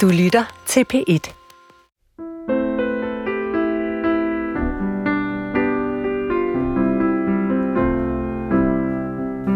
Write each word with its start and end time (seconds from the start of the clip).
Du 0.00 0.08
lytter 0.08 0.44
til 0.66 0.84
P1. 0.94 1.32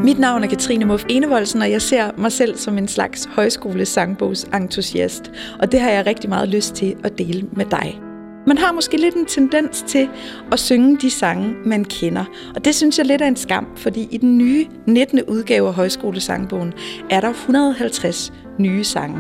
Mit 0.05 0.19
navn 0.19 0.45
er 0.45 0.49
Katrine 0.49 0.85
Muff 0.85 1.05
Enevoldsen, 1.09 1.63
og 1.63 1.71
jeg 1.71 1.83
ser 1.83 2.11
mig 2.19 2.33
selv 2.33 2.57
som 2.57 2.79
en 2.79 2.89
slags 2.89 3.25
højskole-sangbogsentusiast. 3.25 5.33
Og 5.59 5.73
det 5.73 5.81
har 5.81 5.91
jeg 5.91 6.07
rigtig 6.07 6.29
meget 6.29 6.49
lyst 6.49 6.75
til 6.75 6.97
at 7.05 7.19
dele 7.19 7.49
med 7.53 7.65
dig. 7.65 8.01
Man 8.47 8.59
har 8.59 8.73
måske 8.73 8.97
lidt 8.97 9.15
en 9.15 9.27
tendens 9.27 9.85
til 9.87 10.09
at 10.53 10.59
synge 10.59 10.97
de 10.97 11.11
sange, 11.11 11.55
man 11.65 11.85
kender. 11.85 12.25
Og 12.55 12.65
det 12.65 12.75
synes 12.75 12.99
jeg 12.99 13.07
lidt 13.07 13.23
er 13.23 13.27
en 13.27 13.37
skam, 13.37 13.67
fordi 13.77 14.09
i 14.11 14.17
den 14.17 14.39
nye 14.39 14.67
19. 14.87 15.23
udgave 15.23 15.69
af 15.69 15.75
Højskolesangbogen 15.75 16.73
er 17.11 17.21
der 17.21 17.31
150 17.31 18.33
nye 18.59 18.85
sange. 18.85 19.19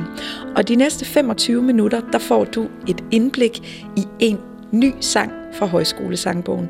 Og 0.56 0.68
de 0.68 0.76
næste 0.76 1.04
25 1.04 1.62
minutter, 1.62 2.00
der 2.12 2.18
får 2.18 2.44
du 2.44 2.66
et 2.88 3.04
indblik 3.10 3.86
i 3.96 4.06
en 4.18 4.38
ny 4.72 4.92
sang 5.00 5.32
fra 5.52 5.66
Højskolesangbogen. 5.66 6.68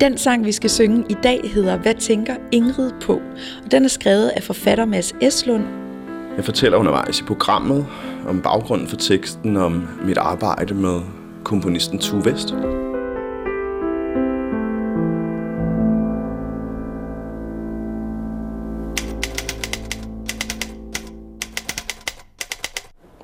Den 0.00 0.18
sang, 0.18 0.44
vi 0.44 0.52
skal 0.52 0.70
synge 0.70 1.04
i 1.08 1.16
dag, 1.22 1.40
hedder 1.54 1.76
Hvad 1.76 1.94
tænker 1.94 2.34
Ingrid 2.52 2.90
på? 3.02 3.12
Og 3.64 3.70
den 3.70 3.84
er 3.84 3.88
skrevet 3.88 4.28
af 4.28 4.42
forfatter 4.42 4.84
Mads 4.84 5.14
Eslund. 5.20 5.64
Jeg 6.36 6.44
fortæller 6.44 6.78
undervejs 6.78 7.20
i 7.20 7.24
programmet 7.24 7.86
om 8.28 8.40
baggrunden 8.40 8.88
for 8.88 8.96
teksten, 8.96 9.56
om 9.56 9.88
mit 10.04 10.18
arbejde 10.18 10.74
med 10.74 11.00
komponisten 11.44 11.98
Tue 11.98 12.24
Vest. 12.24 12.54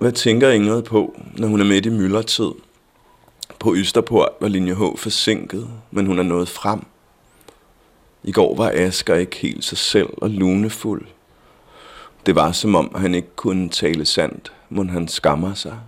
Hvad 0.07 0.13
tænker 0.13 0.51
Ingrid 0.51 0.83
på, 0.83 1.21
når 1.37 1.49
hun 1.49 1.61
er 1.61 1.65
midt 1.65 1.87
i 1.87 1.89
myldretid? 1.89 2.51
På 3.59 3.75
Østerport 3.75 4.29
var 4.41 4.49
linje 4.49 4.75
H 4.75 4.81
forsinket, 4.97 5.69
men 5.91 6.07
hun 6.07 6.19
er 6.19 6.23
nået 6.23 6.49
frem. 6.49 6.81
I 8.25 8.33
går 8.33 8.57
var 8.57 8.71
Asger 8.75 9.15
ikke 9.15 9.37
helt 9.37 9.65
sig 9.65 9.79
selv 9.79 10.09
og 10.17 10.31
lunefuld. 10.31 11.07
Det 12.27 12.35
var 12.35 12.53
som 12.53 12.75
om, 12.75 12.95
han 12.95 13.15
ikke 13.15 13.37
kunne 13.37 13.69
tale 13.69 14.05
sandt, 14.05 14.53
men 14.69 14.91
han 14.91 15.09
skammer 15.09 15.55
sig. 15.55 15.79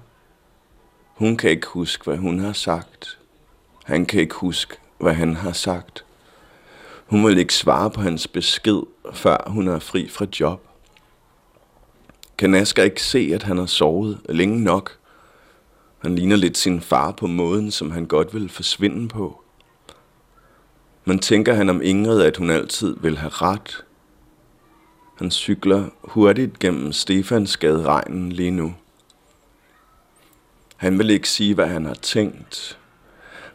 Hun 1.14 1.36
kan 1.36 1.50
ikke 1.50 1.66
huske, 1.66 2.04
hvad 2.04 2.16
hun 2.16 2.38
har 2.38 2.52
sagt. 2.52 3.18
Han 3.84 4.06
kan 4.06 4.20
ikke 4.20 4.34
huske, 4.34 4.76
hvad 4.98 5.14
han 5.14 5.36
har 5.36 5.52
sagt. 5.52 6.04
Hun 7.06 7.26
vil 7.26 7.38
ikke 7.38 7.54
svare 7.54 7.90
på 7.90 8.00
hans 8.00 8.28
besked, 8.28 8.82
før 9.12 9.50
hun 9.50 9.68
er 9.68 9.78
fri 9.78 10.08
fra 10.08 10.26
job. 10.40 10.67
Kan 12.38 12.54
ikke 12.54 13.02
se, 13.02 13.30
at 13.34 13.42
han 13.42 13.58
har 13.58 13.66
sovet 13.66 14.20
længe 14.28 14.64
nok? 14.64 14.98
Han 15.98 16.14
ligner 16.14 16.36
lidt 16.36 16.58
sin 16.58 16.80
far 16.80 17.12
på 17.12 17.26
måden, 17.26 17.70
som 17.70 17.90
han 17.90 18.06
godt 18.06 18.34
vil 18.34 18.48
forsvinde 18.48 19.08
på. 19.08 19.42
Man 21.04 21.18
tænker 21.18 21.54
han 21.54 21.68
om 21.68 21.82
Ingrid, 21.82 22.22
at 22.22 22.36
hun 22.36 22.50
altid 22.50 22.96
vil 23.00 23.18
have 23.18 23.30
ret. 23.30 23.84
Han 25.18 25.30
cykler 25.30 25.88
hurtigt 26.02 26.58
gennem 26.58 26.92
Stefansgade 26.92 27.84
regnen 27.84 28.32
lige 28.32 28.50
nu. 28.50 28.74
Han 30.76 30.98
vil 30.98 31.10
ikke 31.10 31.28
sige, 31.28 31.54
hvad 31.54 31.66
han 31.66 31.84
har 31.84 31.94
tænkt. 31.94 32.78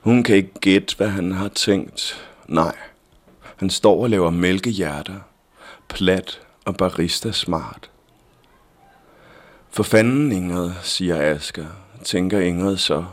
Hun 0.01 0.23
kan 0.23 0.35
ikke 0.35 0.53
gætte, 0.61 0.97
hvad 0.97 1.09
han 1.09 1.31
har 1.31 1.47
tænkt. 1.47 2.29
Nej, 2.47 2.75
han 3.55 3.69
står 3.69 4.03
og 4.03 4.09
laver 4.09 4.29
mælkehjerter. 4.29 5.19
Plat 5.87 6.41
og 6.65 6.77
barista 6.77 7.31
smart. 7.31 7.92
For 9.73 9.83
fanden, 9.83 10.31
Ingrid, 10.31 10.71
siger 10.81 11.35
Asger, 11.35 11.65
tænker 12.03 12.39
Ingrid 12.39 12.77
så. 12.77 13.05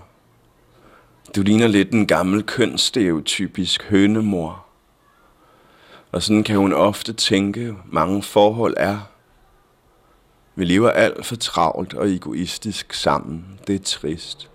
Du 1.36 1.42
ligner 1.42 1.66
lidt 1.66 1.92
en 1.92 2.06
gammel 2.06 2.42
kønsstereotypisk 2.42 3.84
hønemor. 3.84 4.66
Og 6.12 6.22
sådan 6.22 6.42
kan 6.42 6.56
hun 6.56 6.72
ofte 6.72 7.12
tænke, 7.12 7.74
mange 7.84 8.22
forhold 8.22 8.74
er. 8.76 8.98
Vi 10.54 10.64
lever 10.64 10.90
alt 10.90 11.26
for 11.26 11.36
travlt 11.36 11.94
og 11.94 12.10
egoistisk 12.10 12.92
sammen. 12.92 13.44
Det 13.66 13.74
er 13.74 13.84
trist. 13.84 14.50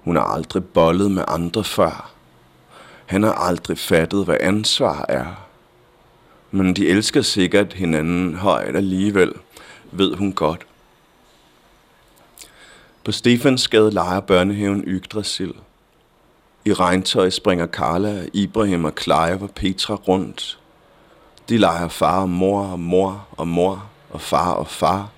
Hun 0.00 0.16
har 0.16 0.24
aldrig 0.24 0.64
bollet 0.64 1.10
med 1.10 1.24
andre 1.28 1.64
før. 1.64 2.12
Han 3.06 3.22
har 3.22 3.32
aldrig 3.32 3.78
fattet, 3.78 4.24
hvad 4.24 4.36
ansvar 4.40 5.04
er. 5.08 5.48
Men 6.50 6.76
de 6.76 6.88
elsker 6.88 7.22
sikkert 7.22 7.72
hinanden 7.72 8.34
højt 8.34 8.76
alligevel, 8.76 9.32
ved 9.98 10.14
hun 10.14 10.32
godt. 10.32 10.66
På 13.04 13.12
Stefansgade 13.12 13.90
leger 13.90 14.20
børnehaven 14.20 14.84
Yggdrasil. 14.86 15.54
I 16.64 16.72
regntøj 16.72 17.30
springer 17.30 17.66
Carla, 17.66 18.26
Ibrahim 18.32 18.84
og 18.84 18.92
Clive 19.02 19.42
og 19.42 19.50
Petra 19.50 19.94
rundt. 19.94 20.58
De 21.48 21.58
leger 21.58 21.88
far 21.88 22.20
og 22.20 22.28
mor 22.28 22.62
og 22.62 22.78
mor 22.78 23.26
og 23.30 23.48
mor 23.48 23.90
og 24.10 24.20
far 24.20 24.52
og 24.52 24.66
far. 24.66 25.10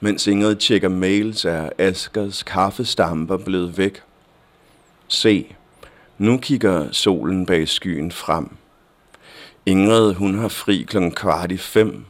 Mens 0.00 0.26
Ingrid 0.26 0.56
tjekker 0.56 0.88
mails, 0.88 1.44
er 1.44 1.70
Askers 1.78 2.42
kaffestamper 2.42 3.36
blevet 3.36 3.78
væk. 3.78 4.02
Se, 5.08 5.54
nu 6.18 6.38
kigger 6.38 6.92
solen 6.92 7.46
bag 7.46 7.68
skyen 7.68 8.12
frem. 8.12 8.56
Ingrid, 9.66 10.14
hun 10.14 10.38
har 10.38 10.48
fri 10.48 10.82
klokken 10.88 11.12
kvart 11.12 11.52
i 11.52 11.56
fem. 11.56 12.04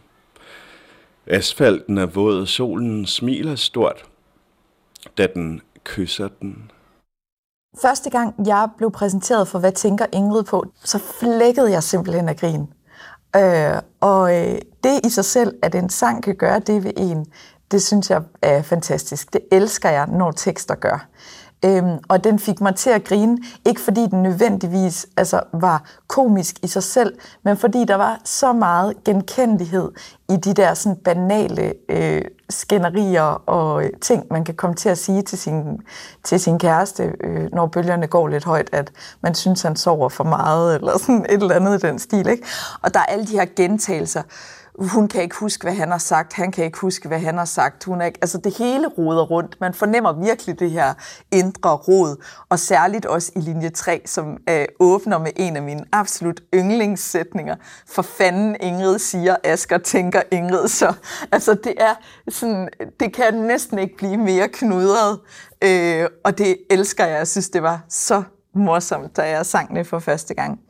Asfalten 1.27 1.99
er 1.99 2.07
våd, 2.07 2.47
solen 2.47 3.07
smiler 3.07 3.57
stort, 3.57 4.05
da 5.19 5.27
den 5.35 5.61
kysser 5.85 6.29
den. 6.29 6.71
Første 7.83 8.11
gang 8.11 8.47
jeg 8.47 8.69
blev 8.77 8.91
præsenteret 8.91 9.49
for, 9.49 9.59
hvad 9.59 9.73
tænker 9.73 10.07
Ingrid 10.13 10.43
på, 10.43 10.65
så 10.85 10.99
flækkede 10.99 11.71
jeg 11.71 11.83
simpelthen 11.83 12.29
af 12.29 12.37
grin. 12.37 12.67
Øh, 13.37 13.83
og 14.01 14.37
øh, 14.37 14.59
det 14.85 15.07
i 15.07 15.09
sig 15.09 15.25
selv, 15.25 15.59
at 15.63 15.75
en 15.75 15.89
sang 15.89 16.23
kan 16.23 16.37
gøre 16.37 16.59
det 16.59 16.85
ved 16.85 16.93
en, 16.97 17.27
det 17.71 17.83
synes 17.83 18.11
jeg 18.11 18.23
er 18.43 18.63
fantastisk. 18.63 19.33
Det 19.33 19.41
elsker 19.53 19.91
jeg, 19.91 20.07
når 20.07 20.31
tekster 20.31 20.75
gør. 20.75 21.09
Øhm, 21.65 21.99
og 22.09 22.25
den 22.25 22.39
fik 22.39 22.61
mig 22.61 22.75
til 22.75 22.91
at 22.91 23.05
grine, 23.05 23.39
ikke 23.65 23.81
fordi 23.81 24.07
den 24.07 24.23
nødvendigvis 24.23 25.07
altså, 25.17 25.41
var 25.53 25.85
komisk 26.09 26.57
i 26.63 26.67
sig 26.67 26.83
selv, 26.83 27.19
men 27.43 27.57
fordi 27.57 27.85
der 27.85 27.95
var 27.95 28.21
så 28.25 28.53
meget 28.53 29.05
genkendelighed 29.05 29.91
i 30.29 30.37
de 30.37 30.55
der 30.55 30.75
sådan, 30.75 30.97
banale 30.97 31.75
øh, 31.89 32.23
skænderier 32.51 33.43
og 33.49 33.85
øh, 33.85 33.91
ting, 34.03 34.25
man 34.31 34.45
kan 34.45 34.55
komme 34.55 34.77
til 34.77 34.89
at 34.89 34.99
sige 34.99 35.23
til 35.23 35.39
sin, 35.39 35.81
til 36.25 36.41
sin 36.41 36.59
kæreste, 36.59 37.13
øh, 37.21 37.53
når 37.53 37.67
bølgerne 37.67 38.07
går 38.07 38.29
lidt 38.29 38.45
højt, 38.45 38.69
at 38.73 38.93
man 39.21 39.35
synes, 39.35 39.63
han 39.63 39.77
sover 39.77 40.09
for 40.09 40.25
meget, 40.25 40.77
eller 40.77 40.99
sådan 40.99 41.27
et 41.29 41.43
eller 41.43 41.55
andet 41.55 41.85
i 41.85 41.87
den 41.87 41.99
stil. 41.99 42.29
Ikke? 42.29 42.47
Og 42.83 42.95
der 42.95 43.01
er 43.01 43.05
alle 43.05 43.27
de 43.27 43.33
her 43.33 43.47
gentagelser, 43.57 44.23
hun 44.79 45.09
kan 45.09 45.23
ikke 45.23 45.37
huske, 45.37 45.63
hvad 45.63 45.75
han 45.75 45.91
har 45.91 45.99
sagt, 45.99 46.33
han 46.33 46.53
kan 46.53 46.65
ikke 46.65 46.79
huske, 46.79 47.09
hvad 47.09 47.19
han 47.19 47.39
har 47.39 47.45
sagt. 47.45 47.85
Hun 47.85 48.01
er 48.01 48.05
ikke, 48.05 48.19
altså 48.23 48.39
det 48.39 48.59
hele 48.59 48.89
roder 48.89 49.23
rundt. 49.23 49.61
Man 49.61 49.75
fornemmer 49.75 50.13
virkelig 50.13 50.59
det 50.59 50.71
her 50.71 50.95
indre 51.33 51.71
rod, 51.71 52.25
og 52.49 52.59
særligt 52.59 53.07
også 53.07 53.33
i 53.37 53.41
linje 53.41 53.71
3, 53.71 54.03
som 54.07 54.37
øh, 54.51 54.65
åbner 54.81 55.19
med 55.19 55.31
en 55.37 55.57
af 55.57 55.63
mine 55.63 55.85
absolut 55.93 56.41
yndlingssætninger. 56.55 57.57
For 57.89 58.03
fanden 58.03 58.57
Ingrid 58.61 58.99
siger, 58.99 59.37
Asker 59.45 59.79
tænker 59.79 60.23
Ingrid 60.31 60.69
så. 60.69 60.95
Altså 61.33 61.55
det 61.55 61.75
er 61.77 61.95
sådan, 62.29 62.69
det 63.01 63.15
kan 63.15 63.35
næsten 63.35 63.79
ikke 63.79 63.97
blive 63.97 64.17
mere 64.17 64.49
knudret, 64.49 65.21
øh, 65.65 66.09
og 66.25 66.39
det 66.39 66.57
elsker 66.71 67.07
jeg. 67.07 67.19
Jeg 67.19 67.29
synes, 67.29 67.51
det 67.51 67.63
var 67.63 67.81
så 67.89 68.23
morsomt, 68.55 69.17
da 69.17 69.29
jeg 69.29 69.47
sang 69.47 69.77
det 69.77 69.87
for 69.87 69.99
første 69.99 70.35
gang. 70.35 70.61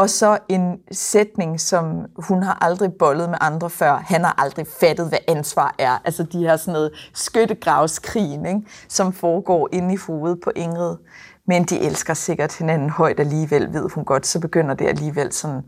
Og 0.00 0.10
så 0.10 0.38
en 0.48 0.78
sætning, 0.92 1.60
som 1.60 2.06
hun 2.16 2.42
har 2.42 2.58
aldrig 2.60 2.92
bollet 2.92 3.30
med 3.30 3.38
andre 3.40 3.70
før. 3.70 3.96
Han 3.96 4.24
har 4.24 4.34
aldrig 4.38 4.66
fattet, 4.80 5.08
hvad 5.08 5.18
ansvar 5.28 5.74
er. 5.78 5.98
Altså 6.04 6.22
de 6.22 6.38
her 6.38 6.56
sådan 6.56 6.72
noget 6.72 7.10
skyttegravskrigen, 7.14 8.46
ikke? 8.46 8.60
som 8.88 9.12
foregår 9.12 9.68
inde 9.72 9.94
i 9.94 9.96
hovedet 9.96 10.40
på 10.44 10.52
Ingrid. 10.56 10.96
Men 11.46 11.64
de 11.64 11.80
elsker 11.80 12.14
sikkert 12.14 12.58
hinanden 12.58 12.90
højt 12.90 13.20
alligevel, 13.20 13.72
ved 13.72 13.90
hun 13.90 14.04
godt. 14.04 14.26
Så 14.26 14.40
begynder 14.40 14.74
det 14.74 14.86
alligevel 14.86 15.32
sådan, 15.32 15.62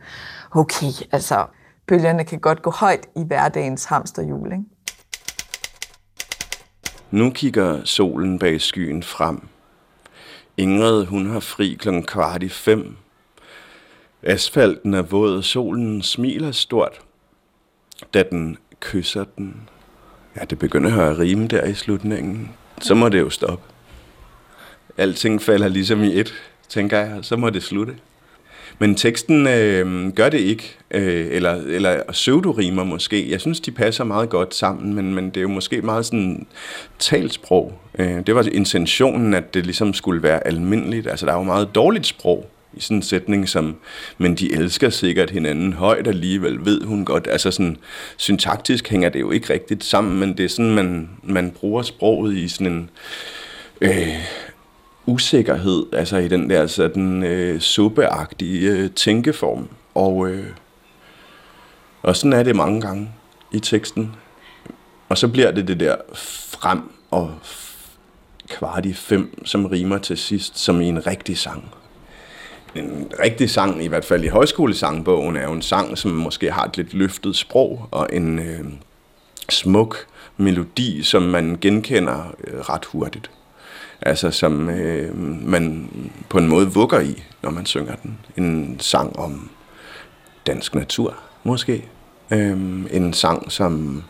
okay, 0.50 0.92
altså 1.12 1.46
bølgerne 1.86 2.24
kan 2.24 2.38
godt 2.38 2.62
gå 2.62 2.70
højt 2.70 3.06
i 3.16 3.24
hverdagens 3.26 3.84
hamsterhjul. 3.84 4.52
Ikke? 4.52 4.64
Nu 7.10 7.30
kigger 7.30 7.84
solen 7.84 8.38
bag 8.38 8.60
skyen 8.60 9.02
frem. 9.02 9.48
Ingrid, 10.56 11.04
hun 11.04 11.30
har 11.30 11.40
fri 11.40 11.76
klokken 11.80 12.02
kvart 12.02 12.42
i 12.42 12.48
fem, 12.48 12.96
Asfalten 14.22 14.94
er 14.94 15.02
våd, 15.02 15.42
solen 15.42 16.02
smiler 16.02 16.52
stort, 16.52 17.00
da 18.14 18.22
den 18.30 18.56
kysser 18.80 19.24
den. 19.38 19.68
Ja, 20.36 20.44
det 20.44 20.58
begynder 20.58 21.00
at 21.00 21.18
rime 21.18 21.46
der 21.46 21.64
i 21.64 21.74
slutningen. 21.74 22.50
Så 22.80 22.94
må 22.94 23.08
det 23.08 23.20
jo 23.20 23.30
stoppe. 23.30 23.64
Alting 24.96 25.42
falder 25.42 25.68
ligesom 25.68 26.02
i 26.02 26.20
et, 26.20 26.34
tænker 26.68 26.98
jeg, 26.98 27.18
så 27.22 27.36
må 27.36 27.50
det 27.50 27.62
slutte. 27.62 27.94
Men 28.78 28.94
teksten 28.94 29.46
øh, 29.46 30.12
gør 30.12 30.28
det 30.28 30.40
ikke, 30.40 30.76
øh, 30.90 31.26
eller, 31.30 31.52
eller 31.52 32.02
pseudorimer 32.12 32.84
måske. 32.84 33.30
Jeg 33.30 33.40
synes, 33.40 33.60
de 33.60 33.70
passer 33.70 34.04
meget 34.04 34.28
godt 34.28 34.54
sammen, 34.54 34.94
men, 34.94 35.14
men 35.14 35.26
det 35.26 35.36
er 35.36 35.42
jo 35.42 35.48
måske 35.48 35.82
meget 35.82 36.06
sådan 36.06 36.46
talsprog. 36.98 37.80
Øh, 37.98 38.26
det 38.26 38.34
var 38.34 38.48
intentionen, 38.52 39.34
at 39.34 39.54
det 39.54 39.66
ligesom 39.66 39.94
skulle 39.94 40.22
være 40.22 40.46
almindeligt. 40.46 41.06
Altså, 41.06 41.26
der 41.26 41.32
er 41.32 41.36
jo 41.36 41.42
meget 41.42 41.74
dårligt 41.74 42.06
sprog 42.06 42.50
i 42.74 42.80
sådan 42.80 42.96
en 42.96 43.02
sætning 43.02 43.48
som, 43.48 43.76
men 44.18 44.34
de 44.34 44.54
elsker 44.54 44.90
sikkert 44.90 45.30
hinanden 45.30 45.72
højt 45.72 46.06
alligevel, 46.06 46.64
ved 46.64 46.84
hun 46.84 47.04
godt. 47.04 47.28
Altså 47.30 47.50
sådan, 47.50 47.76
syntaktisk 48.16 48.88
hænger 48.88 49.08
det 49.08 49.20
jo 49.20 49.30
ikke 49.30 49.52
rigtigt 49.52 49.84
sammen, 49.84 50.20
men 50.20 50.36
det 50.36 50.44
er 50.44 50.48
sådan, 50.48 50.74
man, 50.74 51.10
man 51.22 51.50
bruger 51.50 51.82
sproget 51.82 52.36
i 52.36 52.48
sådan 52.48 52.72
en 52.72 52.90
øh, 53.80 54.08
usikkerhed, 55.06 55.86
altså 55.92 56.16
i 56.16 56.28
den 56.28 56.50
der 56.50 56.66
sådan 56.66 57.22
øh, 57.22 57.60
suppeagtige 57.60 58.70
øh, 58.70 58.90
tænkeform. 58.90 59.68
Og, 59.94 60.28
øh, 60.28 60.46
og 62.02 62.16
sådan 62.16 62.32
er 62.32 62.42
det 62.42 62.56
mange 62.56 62.80
gange 62.80 63.10
i 63.52 63.58
teksten. 63.60 64.12
Og 65.08 65.18
så 65.18 65.28
bliver 65.28 65.50
det 65.50 65.68
det 65.68 65.80
der 65.80 65.96
frem 66.14 66.80
og 67.10 67.34
kvart 68.48 68.86
i 68.86 68.92
fem, 68.92 69.46
som 69.46 69.66
rimer 69.66 69.98
til 69.98 70.18
sidst, 70.18 70.58
som 70.58 70.80
i 70.80 70.86
en 70.86 71.06
rigtig 71.06 71.38
sang 71.38 71.74
en 72.74 73.12
rigtig 73.22 73.50
sang, 73.50 73.84
i 73.84 73.86
hvert 73.86 74.04
fald 74.04 74.24
i 74.24 74.28
højskolesangbogen, 74.28 75.36
er 75.36 75.44
jo 75.44 75.52
en 75.52 75.62
sang, 75.62 75.98
som 75.98 76.10
måske 76.10 76.50
har 76.50 76.64
et 76.64 76.76
lidt 76.76 76.94
løftet 76.94 77.36
sprog 77.36 77.88
og 77.90 78.08
en 78.12 78.38
øh, 78.38 78.64
smuk 79.50 80.06
melodi, 80.36 81.02
som 81.02 81.22
man 81.22 81.58
genkender 81.60 82.34
øh, 82.44 82.60
ret 82.60 82.84
hurtigt. 82.84 83.30
Altså 84.02 84.30
som 84.30 84.70
øh, 84.70 85.18
man 85.46 85.90
på 86.28 86.38
en 86.38 86.48
måde 86.48 86.72
vugger 86.72 87.00
i, 87.00 87.22
når 87.42 87.50
man 87.50 87.66
synger 87.66 87.94
den. 87.94 88.18
En 88.36 88.76
sang 88.80 89.18
om 89.18 89.50
dansk 90.46 90.74
natur, 90.74 91.16
måske. 91.44 91.88
Øh, 92.30 92.50
en 92.90 93.12
sang, 93.12 93.52
som 93.52 94.02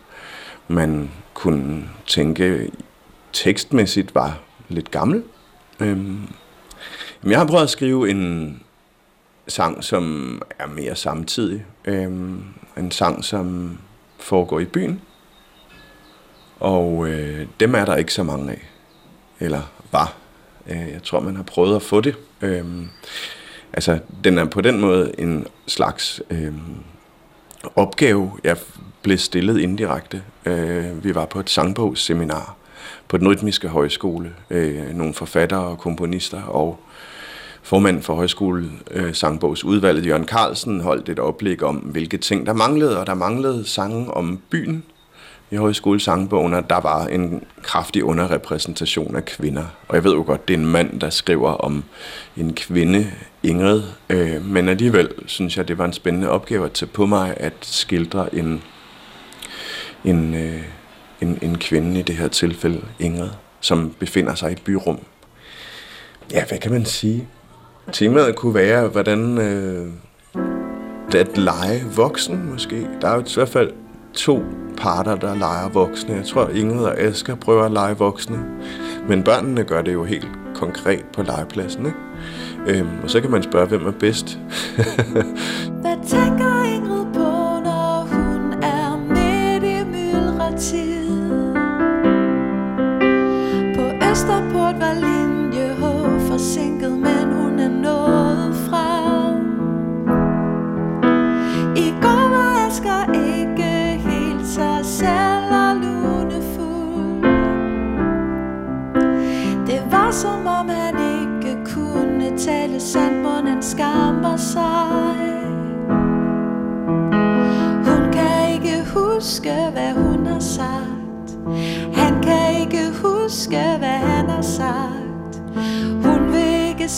man 0.67 1.11
kunne 1.33 1.83
tænke 2.07 2.71
tekstmæssigt 3.33 4.15
var 4.15 4.39
lidt 4.69 4.91
gammel. 4.91 5.23
Øh, 5.79 5.97
Jamen, 7.23 7.31
jeg 7.31 7.39
har 7.39 7.47
prøvet 7.47 7.63
at 7.63 7.69
skrive 7.69 8.09
en 8.09 8.59
sang, 9.47 9.83
som 9.83 10.41
er 10.59 10.67
mere 10.67 10.95
samtidig. 10.95 11.65
Øhm, 11.85 12.43
en 12.77 12.91
sang, 12.91 13.25
som 13.25 13.77
foregår 14.19 14.59
i 14.59 14.65
byen. 14.65 15.01
Og 16.59 17.07
øh, 17.07 17.47
dem 17.59 17.75
er 17.75 17.85
der 17.85 17.95
ikke 17.95 18.13
så 18.13 18.23
mange 18.23 18.51
af. 18.51 18.69
Eller 19.39 19.61
var. 19.91 20.13
Øh, 20.67 20.91
jeg 20.91 21.03
tror, 21.03 21.19
man 21.19 21.35
har 21.35 21.43
prøvet 21.43 21.75
at 21.75 21.81
få 21.81 22.01
det. 22.01 22.15
Øhm, 22.41 22.87
altså, 23.73 23.99
den 24.23 24.37
er 24.37 24.45
på 24.45 24.61
den 24.61 24.81
måde 24.81 25.11
en 25.17 25.47
slags 25.67 26.21
øhm, 26.29 26.75
opgave, 27.75 28.31
jeg 28.43 28.57
blev 29.01 29.17
stillet 29.17 29.59
indirekte. 29.59 30.23
Øh, 30.45 31.03
vi 31.03 31.15
var 31.15 31.25
på 31.25 31.39
et 31.39 31.49
sangbogsseminar 31.49 32.55
på 33.07 33.17
den 33.17 33.27
rytmiske 33.27 33.67
højskole. 33.67 34.33
Øh, 34.49 34.95
nogle 34.95 35.13
forfattere 35.13 35.63
og 35.63 35.77
komponister 35.77 36.41
og 36.41 36.79
formand 37.63 38.01
for 38.01 38.15
højskole 38.15 38.69
øh, 38.91 39.13
sangbogsudvalget, 39.13 40.05
Jørgen 40.05 40.27
Carlsen, 40.27 40.81
holdt 40.81 41.09
et 41.09 41.19
oplæg 41.19 41.63
om, 41.63 41.75
hvilke 41.75 42.17
ting 42.17 42.45
der 42.45 42.53
manglede, 42.53 42.99
og 42.99 43.07
der 43.07 43.13
manglede 43.13 43.65
sange 43.65 44.13
om 44.13 44.39
byen 44.49 44.83
i 45.51 45.55
højskole 45.55 45.99
sangbogen, 45.99 46.53
og 46.53 46.69
der 46.69 46.79
var 46.79 47.07
en 47.07 47.43
kraftig 47.61 48.03
underrepræsentation 48.03 49.15
af 49.15 49.25
kvinder. 49.25 49.63
Og 49.87 49.95
jeg 49.95 50.03
ved 50.03 50.13
jo 50.13 50.23
godt, 50.27 50.47
det 50.47 50.53
er 50.53 50.57
en 50.57 50.65
mand, 50.65 50.99
der 50.99 51.09
skriver 51.09 51.51
om 51.51 51.83
en 52.37 52.53
kvinde, 52.53 53.11
Ingrid, 53.43 53.81
øh, 54.09 54.45
men 54.45 54.69
alligevel 54.69 55.09
synes 55.25 55.57
jeg, 55.57 55.67
det 55.67 55.77
var 55.77 55.85
en 55.85 55.93
spændende 55.93 56.29
opgave 56.29 56.65
at 56.65 56.71
tage 56.71 56.89
på 56.89 57.05
mig 57.05 57.33
at 57.37 57.53
skildre 57.61 58.35
en, 58.35 58.63
en, 60.05 60.35
øh, 60.35 60.61
en, 61.21 61.39
en 61.41 61.57
kvinde, 61.57 61.99
i 61.99 62.03
det 62.03 62.15
her 62.15 62.27
tilfælde 62.27 62.81
Ingrid, 62.99 63.29
som 63.59 63.95
befinder 63.99 64.35
sig 64.35 64.49
i 64.49 64.53
et 64.53 64.61
byrum. 64.61 64.99
Ja, 66.31 66.45
hvad 66.45 66.57
kan 66.57 66.71
man 66.71 66.85
sige? 66.85 67.27
Temaet 67.91 68.35
kunne 68.35 68.53
være, 68.53 68.87
hvordan 68.87 69.37
øh, 69.37 69.87
at 71.15 71.37
lege 71.37 71.83
voksen 71.95 72.51
måske. 72.51 72.87
Der 73.01 73.07
er 73.07 73.15
jo 73.15 73.21
i 73.21 73.33
hvert 73.35 73.49
fald 73.49 73.71
to 74.13 74.43
parter, 74.77 75.15
der 75.15 75.35
leger 75.35 75.69
voksne. 75.69 76.15
Jeg 76.15 76.25
tror, 76.25 76.49
Ingrid 76.49 76.85
og 76.85 76.99
Asger 76.99 77.35
prøver 77.35 77.63
at 77.63 77.71
lege 77.71 77.97
voksne. 77.97 78.39
Men 79.07 79.23
børnene 79.23 79.63
gør 79.63 79.81
det 79.81 79.93
jo 79.93 80.03
helt 80.03 80.27
konkret 80.55 81.05
på 81.13 81.21
legepladsen. 81.21 81.85
Ikke? 81.85 82.79
Øhm, 82.79 82.89
og 83.03 83.09
så 83.09 83.21
kan 83.21 83.31
man 83.31 83.43
spørge, 83.43 83.67
hvem 83.67 83.87
er 83.87 83.91
bedst. 83.91 84.39
Hvad 85.81 86.07
tænker 86.07 86.63
Ingrid 86.75 87.05
på, 87.13 87.59
når 87.63 88.07
hun 88.11 88.63
er 88.63 88.97
midt 88.97 89.63
i 89.63 89.83
myldretid? 89.83 90.92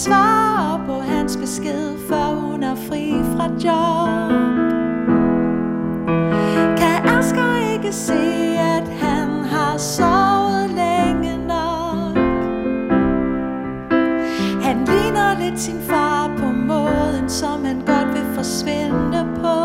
Svarer 0.05 0.85
på 0.85 0.93
hans 0.93 1.37
besked, 1.37 1.97
for 2.09 2.35
hun 2.41 2.63
er 2.63 2.75
fri 2.75 3.13
fra 3.35 3.45
job. 3.63 4.31
Kan 6.77 7.09
Asger 7.17 7.73
ikke 7.73 7.91
se, 7.93 8.21
at 8.57 8.87
han 9.01 9.29
har 9.43 9.77
sovet 9.77 10.69
længe 10.69 11.47
nok? 11.47 12.17
Han 14.63 14.77
ligner 14.85 15.39
lidt 15.39 15.59
sin 15.59 15.81
far 15.81 16.31
på 16.37 16.45
måden, 16.45 17.29
som 17.29 17.65
han 17.65 17.75
godt 17.75 18.13
vil 18.13 18.35
forsvinde 18.35 19.27
på. 19.35 19.57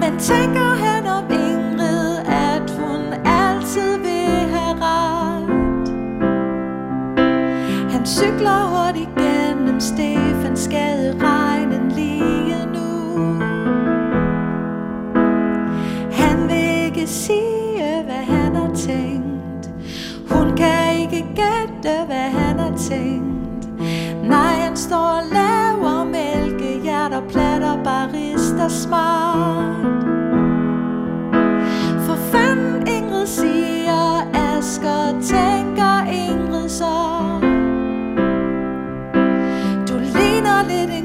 Men 0.00 0.18
tænker 0.18 0.59
Han 8.50 8.58
cykler 8.58 8.84
hurtigt 8.86 9.10
gennem 9.16 9.80
Stefansgade 9.80 11.16
regnen 11.22 11.92
lige 11.92 12.66
nu. 12.66 13.22
Han 16.12 16.48
vil 16.48 16.84
ikke 16.84 17.06
sige, 17.06 18.02
hvad 18.04 18.24
han 18.36 18.54
har 18.54 18.74
tænkt. 18.74 19.70
Hun 20.30 20.56
kan 20.56 21.00
ikke 21.00 21.26
gætte, 21.34 22.04
hvad 22.06 22.30
han 22.30 22.58
har 22.58 22.76
tænkt. 22.76 23.68
Nej, 24.28 24.54
han 24.54 24.76
står 24.76 24.96
og 24.96 25.22
laver 25.32 26.04
mælkehjerter, 26.04 27.20
platter, 27.28 27.82
barista 27.84 28.68
smart. 28.68 29.86
For 32.06 32.14
fanden 32.14 32.86
Ingrid 32.86 33.26
siger, 33.26 34.30
Asger 34.34 35.20
tænker 35.22 36.04
Ingrid 36.12 36.68
så. 36.68 37.29
Ligner 40.68 40.86
lidt 40.86 40.99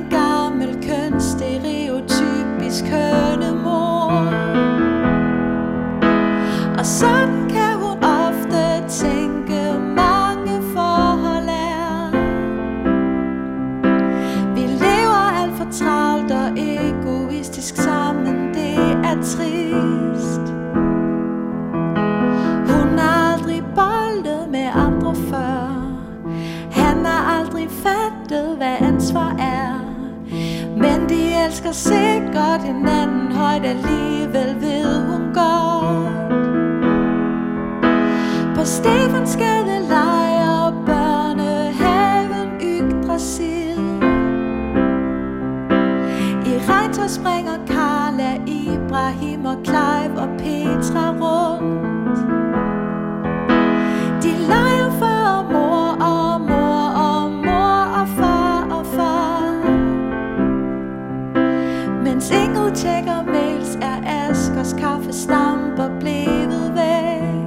Askers 65.09 65.91
blevet 66.00 66.71
væk. 66.75 67.45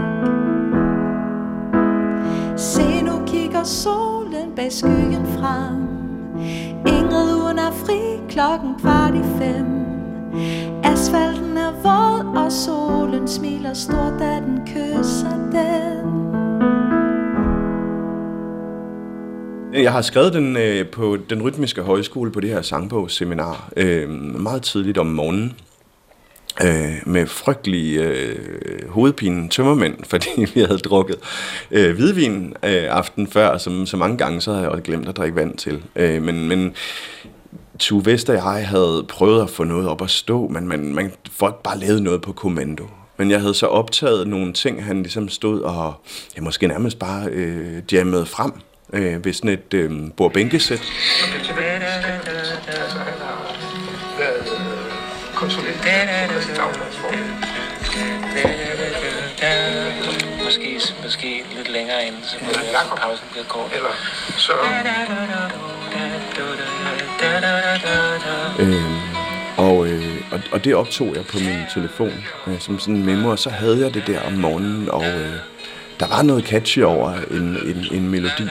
Se 2.59 3.03
nu 3.03 3.27
kigger 3.27 3.65
solen 3.65 4.53
bag 4.57 4.73
skyggen 4.73 5.27
frem. 5.27 5.89
Ingrid 6.87 7.41
hun 7.41 7.59
er 7.59 7.73
fri 7.73 7.99
klokken 8.29 8.75
kvart 8.81 9.15
i 9.15 9.23
fem. 9.39 9.67
Asfalten 10.85 11.57
er 11.57 11.73
våd 11.83 12.37
og 12.37 12.53
solen 12.53 13.29
smiler 13.29 13.75
stort 13.75 14.13
da 14.19 14.43
den 14.47 14.61
kysser 14.67 15.51
den. 15.53 16.19
Jeg 19.83 19.93
har 19.93 20.03
skrevet 20.03 20.33
den 20.33 20.57
øh, 20.57 20.87
på 20.87 21.17
den 21.31 21.43
rytmiske 21.43 21.83
højskole 21.83 22.31
på 22.31 22.41
det 22.41 22.51
her 22.51 22.63
sangbogsseminar 22.63 23.73
øh, 23.77 24.11
meget 24.41 24.63
tidligt 24.63 24.99
om 24.99 25.07
morgenen 25.07 25.55
øh, 26.65 26.93
med 27.07 27.27
frygtelig 27.27 27.97
øh, 27.97 28.89
hovedpine 28.89 29.49
tømmermænd, 29.49 29.97
fordi 30.11 30.47
vi 30.55 30.61
havde 30.61 30.79
drukket 30.79 31.17
øh, 31.71 31.97
hvidvin 31.97 32.55
øh, 32.65 32.85
aften 32.89 33.27
før, 33.27 33.59
som 33.59 33.87
så 33.87 33.97
mange 33.97 34.19
gange 34.19 34.41
så 34.41 34.51
havde 34.51 34.63
jeg 34.63 34.71
også 34.71 34.83
glemt 34.83 35.09
at 35.09 35.17
drikke 35.17 35.37
vand 35.37 35.57
til. 35.57 35.83
Øh, 35.97 36.23
men, 36.23 36.49
men 36.49 36.75
Tue 37.79 38.05
Vester 38.05 38.43
og 38.43 38.59
jeg 38.59 38.69
havde 38.69 39.07
prøvet 39.09 39.43
at 39.43 39.51
få 39.51 39.65
noget 39.65 39.89
op 39.89 40.03
at 40.03 40.11
stå, 40.11 40.49
men 40.49 40.69
man, 40.69 40.95
man 40.95 41.13
folk 41.31 41.63
bare 41.63 41.79
lavede 41.79 42.03
noget 42.03 42.23
på 42.23 42.33
kommando. 42.33 42.87
Men 43.17 43.31
jeg 43.31 43.41
havde 43.41 43.55
så 43.55 43.67
optaget 43.67 44.29
nogle 44.29 44.53
ting, 44.53 44.85
han 44.85 45.03
ligesom 45.03 45.29
stod 45.29 45.61
og 45.61 45.95
ja, 46.37 46.43
måske 46.43 46.67
nærmest 46.67 46.99
bare 46.99 47.29
øh, 47.29 47.83
jammede 47.93 48.27
frem 48.27 48.53
øh, 48.93 49.25
ved 49.25 49.33
sådan 49.33 49.51
et 49.51 49.75
øh, 49.75 49.91
bordbænkesæt. 50.17 50.83
konsulent. 55.39 56.48
Længere 62.57 62.83
ind, 62.83 63.77
Eller 63.77 63.93
ja, 64.65 64.79
Eller 64.81 64.95
så 67.97 68.13
Øh, 68.59 68.85
og, 69.57 69.87
øh, 69.87 70.23
og, 70.33 70.41
og 70.53 70.65
det 70.65 70.75
optog 70.75 71.15
jeg 71.15 71.27
på 71.27 71.39
min 71.39 71.59
telefon 71.75 72.25
øh, 72.47 72.61
som 72.61 72.79
sådan 72.79 72.95
en 72.95 73.07
memo, 73.07 73.31
og 73.31 73.39
så 73.39 73.51
havde 73.51 73.81
jeg 73.81 73.95
det 73.95 74.07
der 74.07 74.21
om 74.21 74.33
morgenen, 74.33 74.91
og 74.91 75.05
øh, 75.05 75.33
der 76.01 76.07
var 76.07 76.23
noget 76.23 76.45
catchy 76.45 76.83
over 76.83 77.13
en, 77.31 77.57
en, 77.67 77.87
en 77.93 78.09
melodi. 78.09 78.49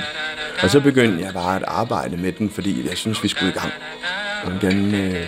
Og 0.63 0.70
så 0.70 0.80
begyndte 0.80 1.25
jeg 1.25 1.34
bare 1.34 1.56
at 1.56 1.63
arbejde 1.68 2.18
med 2.18 2.32
den, 2.32 2.50
fordi 2.50 2.89
jeg 2.89 2.98
synes, 2.98 3.24
vi 3.24 3.27
skulle 3.27 3.51
i 3.51 3.60
gang. 3.60 3.74
Jeg 4.44 4.54
ville 4.54 4.72
gerne 4.72 4.98
øh, 5.04 5.27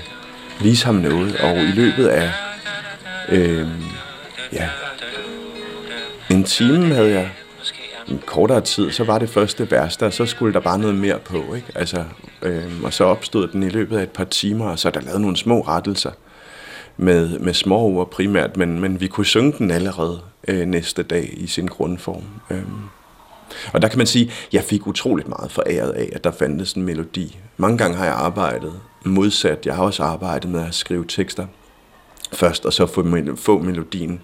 vise 0.59 0.85
ham 0.85 0.95
noget, 0.95 1.35
og 1.35 1.57
i 1.57 1.71
løbet 1.71 2.07
af 2.07 2.31
øh, 3.29 3.67
ja, 4.53 4.69
en 6.29 6.43
time 6.43 6.93
havde 6.95 7.11
jeg 7.11 7.29
en 8.09 8.21
kortere 8.25 8.61
tid, 8.61 8.91
så 8.91 9.03
var 9.03 9.19
det 9.19 9.29
første 9.29 9.71
vers 9.71 9.97
der, 9.97 10.09
så 10.09 10.25
skulle 10.25 10.53
der 10.53 10.59
bare 10.59 10.79
noget 10.79 10.95
mere 10.95 11.19
på, 11.19 11.53
ikke? 11.55 11.67
Altså, 11.75 12.03
øh, 12.41 12.83
og 12.83 12.93
så 12.93 13.03
opstod 13.03 13.47
den 13.47 13.63
i 13.63 13.69
løbet 13.69 13.97
af 13.97 14.03
et 14.03 14.09
par 14.09 14.23
timer, 14.23 14.69
og 14.69 14.79
så 14.79 14.87
er 14.87 14.91
der 14.91 15.01
lavet 15.01 15.21
nogle 15.21 15.37
små 15.37 15.61
rettelser 15.61 16.11
med, 16.97 17.39
med 17.39 17.53
små 17.53 17.77
ord 17.77 18.11
primært, 18.11 18.57
men, 18.57 18.79
men 18.79 19.01
vi 19.01 19.07
kunne 19.07 19.25
synge 19.25 19.53
den 19.57 19.71
allerede 19.71 20.19
øh, 20.47 20.65
næste 20.65 21.03
dag 21.03 21.33
i 21.37 21.47
sin 21.47 21.67
grundform. 21.67 22.23
Øh. 22.49 22.63
Og 23.73 23.81
der 23.81 23.87
kan 23.87 23.97
man 23.97 24.07
sige, 24.07 24.31
jeg 24.53 24.63
fik 24.63 24.87
utroligt 24.87 25.27
meget 25.27 25.51
foræret 25.51 25.91
af, 25.91 26.09
at 26.13 26.23
der 26.23 26.31
fandtes 26.31 26.73
en 26.73 26.83
melodi. 26.83 27.37
Mange 27.57 27.77
gange 27.77 27.97
har 27.97 28.05
jeg 28.05 28.13
arbejdet 28.13 28.73
modsat. 29.03 29.65
Jeg 29.65 29.75
har 29.75 29.83
også 29.83 30.03
arbejdet 30.03 30.49
med 30.49 30.65
at 30.65 30.73
skrive 30.73 31.05
tekster 31.07 31.45
først, 32.33 32.65
og 32.65 32.73
så 32.73 32.85
få, 32.85 33.05
få 33.35 33.59
melodien 33.59 34.21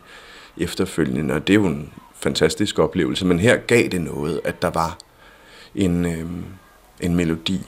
efterfølgende, 0.57 1.33
og 1.33 1.47
det 1.47 1.53
er 1.53 1.59
jo 1.59 1.65
en 1.65 1.91
fantastisk 2.19 2.79
oplevelse. 2.79 3.25
Men 3.25 3.39
her 3.39 3.57
gav 3.57 3.87
det 3.87 4.01
noget, 4.01 4.41
at 4.43 4.61
der 4.61 4.69
var 4.69 4.97
en, 5.75 6.05
øh, 6.05 6.25
en 7.01 7.15
melodi. 7.15 7.61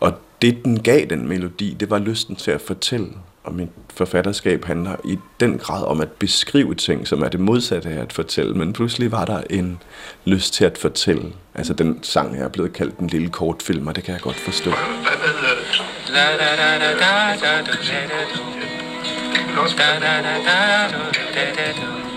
Og 0.00 0.14
det, 0.42 0.64
den 0.64 0.82
gav 0.82 1.06
den 1.10 1.28
melodi, 1.28 1.76
det 1.80 1.90
var 1.90 1.98
lysten 1.98 2.36
til 2.36 2.50
at 2.50 2.60
fortælle. 2.60 3.08
Og 3.44 3.54
mit 3.54 3.68
forfatterskab 3.94 4.64
handler 4.64 4.96
i 5.04 5.18
den 5.40 5.58
grad 5.58 5.84
om 5.84 6.00
at 6.00 6.12
beskrive 6.12 6.74
ting, 6.74 7.08
som 7.08 7.22
er 7.22 7.28
det 7.28 7.40
modsatte 7.40 7.88
af 7.88 8.02
at 8.02 8.12
fortælle. 8.12 8.54
Men 8.54 8.72
pludselig 8.72 9.12
var 9.12 9.24
der 9.24 9.42
en 9.50 9.82
lyst 10.24 10.54
til 10.54 10.64
at 10.64 10.78
fortælle. 10.78 11.32
Altså 11.54 11.74
den 11.74 12.02
sang 12.02 12.36
her 12.36 12.44
er 12.44 12.48
blevet 12.48 12.72
kaldt 12.72 12.98
en 12.98 13.06
lille 13.06 13.28
kortfilm, 13.28 13.86
og 13.86 13.96
det 13.96 14.04
kan 14.04 14.14
jeg 14.14 14.20
godt 14.20 14.36
forstå. 14.36 14.70
da 21.56 22.09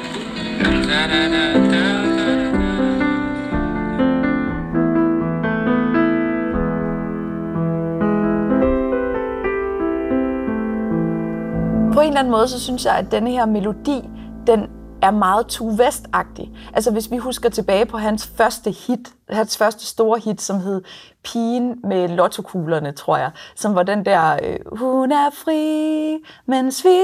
på 11.94 12.00
en 12.00 12.08
eller 12.08 12.20
anden 12.20 12.32
måde, 12.32 12.48
så 12.48 12.60
synes 12.60 12.86
jeg, 12.86 12.94
at 12.94 13.12
denne 13.12 13.30
her 13.30 13.46
melodi, 13.46 14.10
den 14.48 14.68
er 15.04 15.12
meget 15.12 15.48
Tue 15.48 15.74
West-agtig. 15.74 16.50
Altså 16.74 16.92
hvis 16.92 17.12
vi 17.12 17.18
husker 17.18 17.50
tilbage 17.50 17.86
på 17.86 17.98
hans 17.98 18.28
første 18.38 18.72
hit, 18.72 19.14
hans 19.30 19.58
første 19.58 19.86
store 19.86 20.20
hit, 20.20 20.42
som 20.42 20.60
hed 20.60 20.82
Pigen 21.24 21.80
med 21.84 22.08
lottokuglerne, 22.08 22.92
tror 22.92 23.18
jeg, 23.18 23.32
som 23.56 23.76
var 23.76 23.84
den 23.84 24.06
der, 24.06 24.40
øh, 24.44 24.78
hun 24.80 25.12
er 25.12 25.30
fri, 25.30 26.18
mens 26.46 26.86
vi 26.86 26.98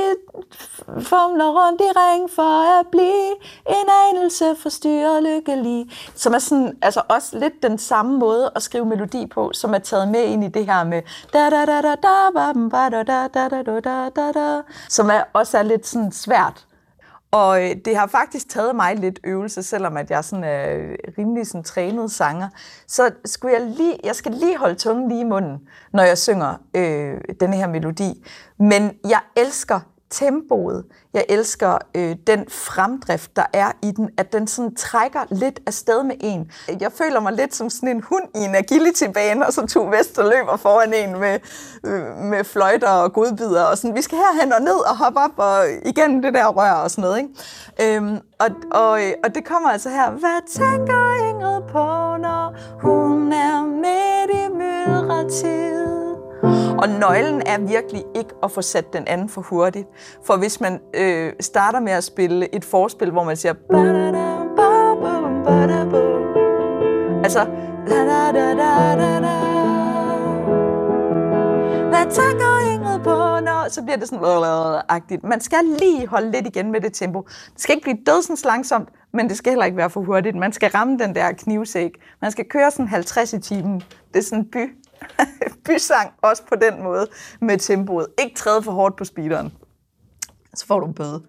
formler 0.86 1.04
fumler 1.04 1.66
rundt 1.66 1.82
i 1.82 1.92
ring 1.96 2.30
for 2.30 2.80
at 2.80 2.88
blive 2.88 3.30
en 3.70 3.90
anelse 4.10 4.46
forstyrret 4.62 5.24
lykkelig. 5.24 5.86
Som 6.16 6.34
er 6.34 6.40
sådan, 6.40 6.78
altså 6.82 7.02
også 7.10 7.40
lidt 7.40 7.64
den 7.64 7.78
samme 7.78 8.18
måde 8.18 8.52
at 8.56 8.64
skrive 8.64 8.86
melodi 8.86 9.28
på, 9.28 9.52
som 9.54 9.74
er 9.74 9.80
taget 9.80 10.08
med 10.08 10.24
ind 10.24 10.44
i 10.44 10.48
det 10.48 10.66
her 10.66 10.84
med 10.84 11.02
da 11.34 11.50
da 11.50 11.66
da 11.66 11.82
da 11.82 11.96
da 11.96 12.32
bam, 12.34 12.70
ba, 12.70 12.90
da 12.90 13.04
da 13.04 13.28
da 13.34 13.50
da 13.50 13.62
da 13.64 13.80
da 13.80 14.10
da 14.16 14.32
da, 14.32 14.62
som 14.90 15.10
er, 15.10 15.22
også 15.34 15.58
er 15.58 15.64
lidt 15.64 15.88
sådan 15.88 16.12
svært 16.12 16.66
og 17.32 17.64
øh, 17.64 17.76
det 17.86 17.98
har 17.98 18.08
faktisk 18.08 18.50
taget 18.50 18.76
mig 18.76 18.96
lidt 18.96 19.20
øvelse, 19.24 19.64
selvom 19.64 19.98
at 19.98 20.12
jeg 20.12 20.24
sådan 20.24 20.44
er 20.44 20.96
rimelig 21.18 21.48
sådan 21.48 21.64
trænet 21.64 22.12
sanger. 22.12 22.50
Så 22.88 23.12
skulle 23.26 23.54
jeg 23.54 23.68
lige, 23.68 23.98
jeg 24.04 24.16
skal 24.16 24.32
lige 24.32 24.58
holde 24.58 24.76
tungen 24.76 25.10
lige 25.10 25.22
i 25.22 25.24
munden, 25.24 25.58
når 25.94 26.04
jeg 26.04 26.18
synger 26.18 26.56
øh, 26.74 27.22
denne 27.40 27.56
her 27.56 27.68
melodi. 27.68 28.26
Men 28.60 28.92
jeg 29.04 29.20
elsker 29.38 29.80
tempoet. 30.12 30.86
Jeg 31.14 31.26
elsker 31.30 31.78
øh, 31.96 32.16
den 32.28 32.46
fremdrift, 32.50 33.36
der 33.36 33.46
er 33.54 33.72
i 33.84 33.92
den, 33.92 34.10
at 34.18 34.34
den 34.34 34.48
sådan 34.48 34.76
trækker 34.76 35.20
lidt 35.32 35.60
afsted 35.68 36.04
med 36.04 36.16
en. 36.20 36.52
Jeg 36.80 36.92
føler 36.92 37.20
mig 37.20 37.34
lidt 37.34 37.56
som 37.56 37.70
sådan 37.70 37.90
en 37.90 38.02
hund 38.02 38.24
i 38.36 38.40
en 38.40 38.56
agility-bane, 38.56 39.48
og 39.48 39.54
så 39.54 39.66
to 39.66 39.84
Vester 39.84 40.24
løber 40.24 40.58
foran 40.58 40.94
en 40.94 41.20
med, 41.20 41.40
øh, 41.84 42.18
med 42.18 42.44
fløjter 42.44 42.90
og 42.90 43.14
godbider. 43.14 43.64
Og 43.64 43.78
sådan, 43.78 43.96
vi 43.96 44.02
skal 44.02 44.18
herhen 44.18 44.54
og 44.54 44.62
ned 44.62 44.90
og 44.90 44.98
hoppe 44.98 45.20
op 45.20 45.34
og 45.38 45.64
igennem 45.86 46.22
det 46.22 46.34
der 46.34 46.48
rør 46.48 46.72
og 46.72 46.92
sådan 46.92 47.02
noget. 47.02 47.18
Ikke? 47.18 47.96
Øhm, 47.98 48.18
og, 48.40 48.50
og, 48.72 49.04
øh, 49.04 49.14
og 49.24 49.36
det 49.36 49.46
kommer 49.46 49.70
altså 49.70 49.90
her. 49.90 50.12
Hvad 50.12 50.48
tænker 50.50 51.30
Ingrid 51.30 51.62
på, 51.62 52.18
når 52.18 52.56
hun 52.82 53.34
er 53.34 53.64
midt 53.64 54.32
i 54.32 54.48
myldretid? 54.58 55.89
Og 56.82 56.90
nøglen 56.90 57.42
er 57.46 57.60
virkelig 57.60 58.04
ikke 58.16 58.30
at 58.44 58.52
få 58.52 58.62
sat 58.62 58.94
den 58.94 59.08
anden 59.08 59.30
for 59.30 59.42
hurtigt. 59.42 59.88
For 60.26 60.38
hvis 60.38 60.62
man 60.62 60.80
øh, 60.94 61.34
starter 61.40 61.80
med 61.80 61.92
at 61.92 62.04
spille 62.04 62.56
et 62.56 62.66
forspil, 62.66 63.12
hvor 63.12 63.24
man 63.24 63.38
siger... 63.38 63.54
Altså... 67.24 67.46
Hvad 71.90 72.12
tager 72.12 72.74
Ingrid 72.74 73.00
på, 73.00 73.16
når... 73.46 73.70
Så 73.70 73.84
bliver 73.84 73.98
det 73.98 74.08
sådan... 74.08 74.82
agtigt. 74.90 75.24
Man 75.24 75.42
skal 75.42 75.66
lige 75.80 76.08
holde 76.08 76.32
lidt 76.32 76.48
igen 76.48 76.72
med 76.72 76.82
det 76.82 76.94
tempo. 76.94 77.22
Det 77.54 77.62
skal 77.62 77.76
ikke 77.76 77.84
blive 77.84 77.98
dødsens 78.06 78.46
langsomt, 78.46 78.90
men 79.14 79.30
det 79.30 79.38
skal 79.38 79.52
heller 79.52 79.66
ikke 79.66 79.78
være 79.78 79.90
for 79.90 80.02
hurtigt. 80.02 80.36
Man 80.36 80.54
skal 80.54 80.70
ramme 80.70 80.98
den 80.98 81.16
der 81.16 81.32
knivsæk. 81.32 81.92
Man 82.22 82.32
skal 82.32 82.46
køre 82.50 82.72
sådan 82.72 82.88
50 82.88 83.34
i 83.34 83.40
timen. 83.40 83.84
Det 84.14 84.20
er 84.20 84.24
sådan 84.24 84.46
by, 84.46 84.76
Bysang 85.66 86.14
også 86.22 86.44
på 86.50 86.56
den 86.56 86.84
måde 86.84 87.08
med 87.42 87.58
tempoet. 87.58 88.08
Ikke 88.20 88.36
træde 88.36 88.64
for 88.64 88.72
hårdt 88.72 88.96
på 88.96 89.06
speederen. 89.06 89.54
Så 90.54 90.66
får 90.66 90.80
du 90.80 90.86
en 90.86 90.94
bøde. 90.94 91.24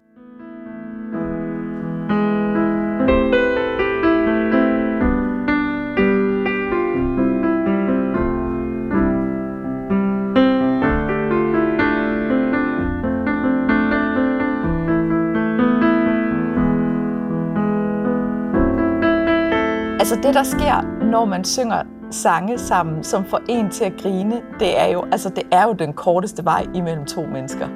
Altså 19.99 20.15
det, 20.15 20.33
der 20.33 20.43
sker, 20.43 21.05
når 21.11 21.25
man 21.25 21.45
synger 21.45 21.83
sange 22.11 22.59
sammen, 22.59 23.03
som 23.03 23.25
får 23.25 23.41
en 23.49 23.69
til 23.69 23.85
at 23.85 23.93
grine, 24.01 24.41
det 24.59 24.79
er 24.79 24.85
jo, 24.85 25.05
altså 25.11 25.29
det 25.29 25.43
er 25.51 25.63
jo 25.63 25.73
den 25.73 25.93
korteste 25.93 26.45
vej 26.45 26.67
imellem 26.75 27.05
to 27.05 27.21
mennesker. 27.21 27.67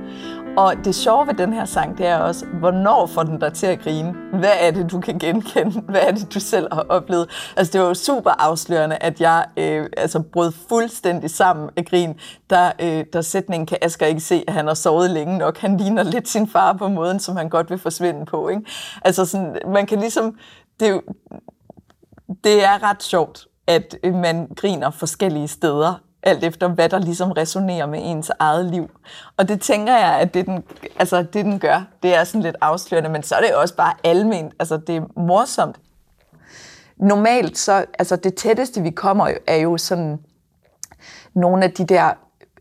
Og 0.57 0.73
det 0.85 0.95
sjove 0.95 1.27
ved 1.27 1.33
den 1.33 1.53
her 1.53 1.65
sang, 1.65 1.97
det 1.97 2.07
er 2.07 2.17
også, 2.17 2.45
hvornår 2.45 3.05
får 3.05 3.23
den 3.23 3.39
dig 3.39 3.53
til 3.53 3.67
at 3.67 3.79
grine? 3.79 4.15
Hvad 4.33 4.51
er 4.59 4.71
det, 4.71 4.91
du 4.91 4.99
kan 4.99 5.19
genkende? 5.19 5.81
Hvad 5.91 6.01
er 6.01 6.11
det, 6.11 6.33
du 6.33 6.39
selv 6.39 6.67
har 6.73 6.85
oplevet? 6.89 7.53
Altså, 7.57 7.73
det 7.73 7.81
var 7.81 7.87
jo 7.87 7.93
super 7.93 8.31
afslørende, 8.31 8.95
at 8.95 9.21
jeg 9.21 9.45
øh, 9.57 9.89
altså, 9.97 10.19
brød 10.19 10.51
fuldstændig 10.69 11.29
sammen 11.29 11.69
af 11.77 11.85
grin, 11.85 12.19
der, 12.49 12.71
øh, 12.81 13.05
der 13.13 13.21
sætningen 13.21 13.67
kan 13.67 13.77
Asger 13.81 14.05
ikke 14.05 14.21
se, 14.21 14.43
at 14.47 14.53
han 14.53 14.67
har 14.67 14.73
sovet 14.73 15.09
længe 15.09 15.37
nok. 15.37 15.57
Han 15.57 15.77
ligner 15.77 16.03
lidt 16.03 16.27
sin 16.27 16.47
far 16.47 16.73
på 16.73 16.87
måden, 16.87 17.19
som 17.19 17.35
han 17.35 17.49
godt 17.49 17.69
vil 17.69 17.79
forsvinde 17.79 18.25
på. 18.25 18.49
Ikke? 18.49 18.61
Altså, 19.01 19.25
sådan, 19.25 19.57
man 19.67 19.85
kan 19.85 19.99
ligesom... 19.99 20.35
Det 20.79 21.01
det 22.43 22.63
er 22.63 22.83
ret 22.83 23.03
sjovt, 23.03 23.47
at 23.67 23.95
man 24.03 24.47
griner 24.55 24.89
forskellige 24.89 25.47
steder, 25.47 26.01
alt 26.23 26.43
efter 26.43 26.67
hvad 26.67 26.89
der 26.89 26.99
ligesom 26.99 27.31
resonerer 27.31 27.85
med 27.85 27.99
ens 28.03 28.31
eget 28.39 28.65
liv. 28.65 28.89
Og 29.37 29.47
det 29.47 29.61
tænker 29.61 29.93
jeg, 29.93 30.19
at 30.19 30.33
det 30.33 30.45
den, 30.45 30.63
altså, 30.99 31.23
det 31.23 31.45
den 31.45 31.59
gør, 31.59 31.87
det 32.03 32.15
er 32.15 32.23
sådan 32.23 32.41
lidt 32.41 32.55
afslørende, 32.61 33.09
men 33.09 33.23
så 33.23 33.35
er 33.35 33.41
det 33.41 33.55
også 33.55 33.75
bare 33.75 33.93
alment, 34.03 34.53
altså 34.59 34.77
det 34.77 34.95
er 34.95 35.19
morsomt. 35.19 35.79
Normalt 36.97 37.57
så, 37.57 37.85
altså 37.99 38.15
det 38.15 38.35
tætteste 38.35 38.81
vi 38.81 38.89
kommer 38.89 39.31
er 39.47 39.55
jo 39.55 39.77
sådan 39.77 40.19
nogle 41.33 41.63
af 41.63 41.71
de 41.71 41.85
der 41.85 42.13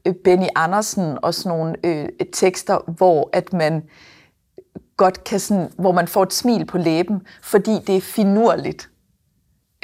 øh, 0.04 0.14
Benny 0.14 0.46
Andersen 0.54 1.18
og 1.22 1.34
sådan 1.34 1.58
nogle 1.58 1.74
øh, 1.84 2.08
tekster, 2.32 2.78
hvor 2.86 3.30
at 3.32 3.52
man 3.52 3.82
godt 4.96 5.24
kan 5.24 5.40
sådan, 5.40 5.72
hvor 5.78 5.92
man 5.92 6.08
får 6.08 6.22
et 6.22 6.32
smil 6.32 6.64
på 6.64 6.78
læben, 6.78 7.22
fordi 7.42 7.78
det 7.86 7.96
er 7.96 8.00
finurligt. 8.00 8.90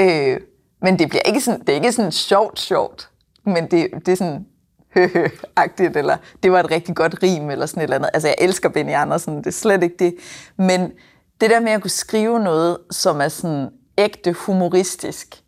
Øh, 0.01 0.41
men 0.83 0.99
det 0.99 1.09
bliver 1.09 1.23
ikke 1.23 1.41
sådan, 1.41 1.61
det 1.61 1.69
er 1.69 1.75
ikke 1.75 1.93
sådan 1.93 2.13
sjovt, 2.13 2.61
sjovt 2.61 3.11
men 3.45 3.71
det, 3.71 3.89
det 4.07 4.13
er 4.13 4.17
sådan 4.17 4.47
høhø-agtigt, 4.95 5.97
eller 5.97 6.17
det 6.43 6.53
var 6.53 6.61
et 6.61 6.71
rigtig 6.71 6.97
godt 6.97 7.23
rim, 7.23 7.51
eller 7.51 7.67
sådan 7.67 7.81
et 7.81 7.85
eller 7.85 7.97
andet. 7.97 8.11
Altså, 8.15 8.29
jeg 8.29 8.37
elsker 8.39 8.69
Benny 8.69 8.93
Andersen, 8.93 9.39
det 9.39 9.47
er 9.47 9.51
slet 9.51 9.83
ikke 9.83 9.97
det. 9.99 10.15
Men 10.57 10.93
det 11.41 11.51
der 11.51 11.61
med 11.61 11.73
at 11.73 11.81
kunne 11.81 11.91
skrive 11.91 12.41
noget, 12.41 12.79
som 12.91 13.21
er 13.21 13.29
sådan 13.29 13.69
ægte 13.99 14.33
humoristisk 14.33 15.43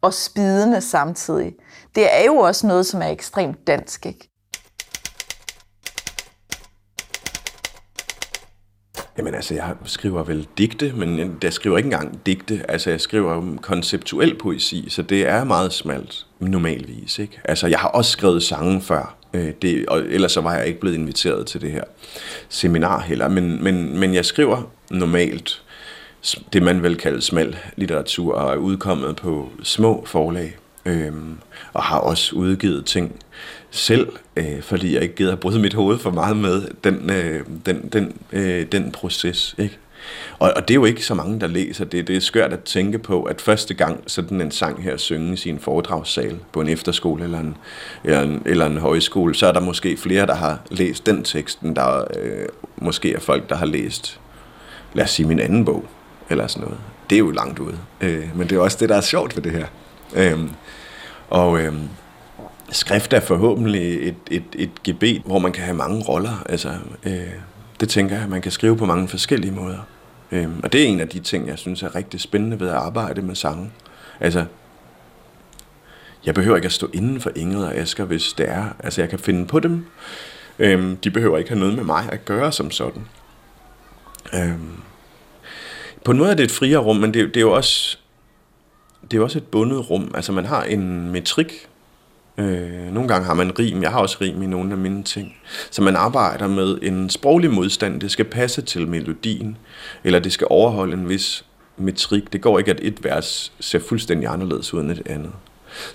og 0.00 0.14
spidende 0.14 0.80
samtidig, 0.80 1.54
det 1.94 2.20
er 2.20 2.24
jo 2.24 2.36
også 2.36 2.66
noget, 2.66 2.86
som 2.86 3.02
er 3.02 3.08
ekstremt 3.08 3.66
dansk, 3.66 4.06
ikke? 4.06 4.30
Jamen 9.18 9.34
altså, 9.34 9.54
jeg 9.54 9.74
skriver 9.84 10.22
vel 10.22 10.46
digte, 10.58 10.92
men 10.96 11.38
jeg 11.42 11.52
skriver 11.52 11.76
ikke 11.76 11.86
engang 11.86 12.20
digte. 12.26 12.62
Altså, 12.68 12.90
jeg 12.90 13.00
skriver 13.00 13.56
konceptuel 13.62 14.34
poesi, 14.34 14.86
så 14.90 15.02
det 15.02 15.28
er 15.28 15.44
meget 15.44 15.72
smalt 15.72 16.26
normalvis. 16.40 17.18
Ikke? 17.18 17.40
Altså, 17.44 17.66
jeg 17.66 17.78
har 17.78 17.88
også 17.88 18.10
skrevet 18.10 18.42
sange 18.42 18.80
før, 18.80 19.16
øh, 19.34 19.52
det, 19.62 19.86
og 19.86 19.98
ellers 19.98 20.32
så 20.32 20.40
var 20.40 20.54
jeg 20.54 20.66
ikke 20.66 20.80
blevet 20.80 20.96
inviteret 20.96 21.46
til 21.46 21.60
det 21.60 21.72
her 21.72 21.84
seminar 22.48 23.00
heller. 23.00 23.28
Men, 23.28 23.64
men, 23.64 23.98
men 23.98 24.14
jeg 24.14 24.24
skriver 24.24 24.70
normalt 24.90 25.62
det, 26.52 26.62
man 26.62 26.82
vil 26.82 26.96
kalde 26.96 27.22
smal 27.22 27.56
litteratur, 27.76 28.34
og 28.34 28.52
er 28.52 28.56
udkommet 28.56 29.16
på 29.16 29.50
små 29.62 30.04
forlag, 30.06 30.56
øh, 30.84 31.12
og 31.72 31.82
har 31.82 31.98
også 31.98 32.36
udgivet 32.36 32.84
ting 32.84 33.20
selv, 33.70 34.08
øh, 34.36 34.62
fordi 34.62 34.94
jeg 34.94 35.02
ikke 35.02 35.14
gider 35.14 35.32
at 35.32 35.40
bryde 35.40 35.58
mit 35.58 35.74
hoved 35.74 35.98
for 35.98 36.10
meget 36.10 36.36
med 36.36 36.62
den, 36.84 37.10
øh, 37.10 37.46
den, 37.66 37.88
den, 37.92 38.12
øh, 38.32 38.66
den 38.72 38.92
proces. 38.92 39.54
Ikke? 39.58 39.78
Og, 40.38 40.52
og 40.56 40.68
det 40.68 40.74
er 40.74 40.74
jo 40.74 40.84
ikke 40.84 41.04
så 41.04 41.14
mange, 41.14 41.40
der 41.40 41.46
læser 41.46 41.84
det. 41.84 42.08
Det 42.08 42.16
er 42.16 42.20
skørt 42.20 42.52
at 42.52 42.62
tænke 42.64 42.98
på, 42.98 43.22
at 43.22 43.40
første 43.40 43.74
gang 43.74 44.02
sådan 44.06 44.40
en 44.40 44.50
sang 44.50 44.82
her 44.82 44.96
synges 44.96 45.46
i 45.46 45.48
en 45.48 45.58
foredragssal 45.58 46.38
på 46.52 46.60
en 46.60 46.68
efterskole 46.68 47.24
eller 47.24 47.40
en, 47.40 47.56
eller 48.04 48.22
en, 48.22 48.42
eller 48.46 48.66
en 48.66 48.76
højskole, 48.76 49.34
så 49.34 49.46
er 49.46 49.52
der 49.52 49.60
måske 49.60 49.96
flere, 49.96 50.26
der 50.26 50.34
har 50.34 50.60
læst 50.70 51.06
den 51.06 51.24
teksten, 51.24 51.76
der 51.76 52.04
øh, 52.18 52.46
måske 52.76 53.14
er 53.14 53.20
folk, 53.20 53.48
der 53.48 53.56
har 53.56 53.66
læst, 53.66 54.20
lad 54.94 55.04
os 55.04 55.10
sige, 55.10 55.26
min 55.26 55.40
anden 55.40 55.64
bog, 55.64 55.84
eller 56.30 56.46
sådan 56.46 56.64
noget. 56.64 56.78
Det 57.10 57.16
er 57.16 57.20
jo 57.20 57.30
langt 57.30 57.58
ude. 57.58 57.78
Øh, 58.00 58.28
men 58.34 58.48
det 58.48 58.56
er 58.56 58.60
også 58.60 58.76
det, 58.80 58.88
der 58.88 58.96
er 58.96 59.00
sjovt 59.00 59.36
ved 59.36 59.42
det 59.42 59.52
her. 59.52 59.66
Øh, 60.16 60.38
og... 61.30 61.60
Øh, 61.60 61.72
skrift 62.70 63.12
er 63.12 63.20
forhåbentlig 63.20 64.08
et, 64.08 64.14
et, 64.30 64.44
et 64.54 64.82
gebet, 64.84 65.22
hvor 65.24 65.38
man 65.38 65.52
kan 65.52 65.64
have 65.64 65.76
mange 65.76 66.02
roller. 66.02 66.42
Altså, 66.48 66.74
øh, 67.04 67.32
det 67.80 67.88
tænker 67.88 68.14
jeg, 68.14 68.24
at 68.24 68.30
man 68.30 68.42
kan 68.42 68.52
skrive 68.52 68.76
på 68.76 68.86
mange 68.86 69.08
forskellige 69.08 69.52
måder. 69.52 69.78
Øh, 70.32 70.48
og 70.62 70.72
det 70.72 70.82
er 70.82 70.86
en 70.86 71.00
af 71.00 71.08
de 71.08 71.20
ting, 71.20 71.48
jeg 71.48 71.58
synes 71.58 71.82
er 71.82 71.94
rigtig 71.94 72.20
spændende 72.20 72.60
ved 72.60 72.68
at 72.68 72.74
arbejde 72.74 73.22
med 73.22 73.34
sange. 73.34 73.70
Altså, 74.20 74.44
jeg 76.26 76.34
behøver 76.34 76.56
ikke 76.56 76.66
at 76.66 76.72
stå 76.72 76.90
inden 76.94 77.20
for 77.20 77.30
Ingrid 77.36 77.64
og 77.64 77.74
Asger, 77.74 78.04
hvis 78.04 78.32
det 78.32 78.48
er. 78.48 78.64
Altså, 78.78 79.00
jeg 79.00 79.10
kan 79.10 79.18
finde 79.18 79.46
på 79.46 79.60
dem. 79.60 79.86
Øh, 80.58 80.96
de 81.04 81.10
behøver 81.10 81.38
ikke 81.38 81.50
have 81.50 81.60
noget 81.60 81.74
med 81.74 81.84
mig 81.84 82.08
at 82.12 82.24
gøre 82.24 82.52
som 82.52 82.70
sådan. 82.70 83.06
Øh, 84.34 84.52
på 86.04 86.10
en 86.10 86.18
måde 86.18 86.30
er 86.30 86.34
det 86.34 86.44
et 86.44 86.50
friere 86.50 86.78
rum, 86.78 86.96
men 86.96 87.14
det, 87.14 87.28
det 87.28 87.36
er 87.36 87.40
jo 87.40 87.52
også 87.52 87.98
det 89.02 89.12
er 89.12 89.18
jo 89.18 89.24
også 89.24 89.38
et 89.38 89.46
bundet 89.46 89.90
rum. 89.90 90.10
Altså 90.14 90.32
man 90.32 90.46
har 90.46 90.64
en 90.64 91.10
metrik, 91.10 91.68
Øh, 92.38 92.92
nogle 92.92 93.08
gange 93.08 93.26
har 93.26 93.34
man 93.34 93.58
rim, 93.58 93.82
jeg 93.82 93.90
har 93.90 93.98
også 93.98 94.16
rim 94.20 94.42
i 94.42 94.46
nogle 94.46 94.72
af 94.72 94.78
mine 94.78 95.02
ting. 95.02 95.36
Så 95.70 95.82
man 95.82 95.96
arbejder 95.96 96.48
med 96.48 96.78
en 96.82 97.10
sproglig 97.10 97.50
modstand, 97.50 98.00
det 98.00 98.10
skal 98.10 98.24
passe 98.24 98.62
til 98.62 98.88
melodien, 98.88 99.56
eller 100.04 100.18
det 100.18 100.32
skal 100.32 100.46
overholde 100.50 100.92
en 100.92 101.08
vis 101.08 101.44
metrik. 101.76 102.32
Det 102.32 102.40
går 102.40 102.58
ikke, 102.58 102.70
at 102.70 102.80
et 102.82 103.04
vers 103.04 103.52
ser 103.60 103.78
fuldstændig 103.78 104.28
anderledes 104.28 104.74
ud 104.74 104.80
end 104.80 104.90
et 104.90 105.02
andet. 105.06 105.32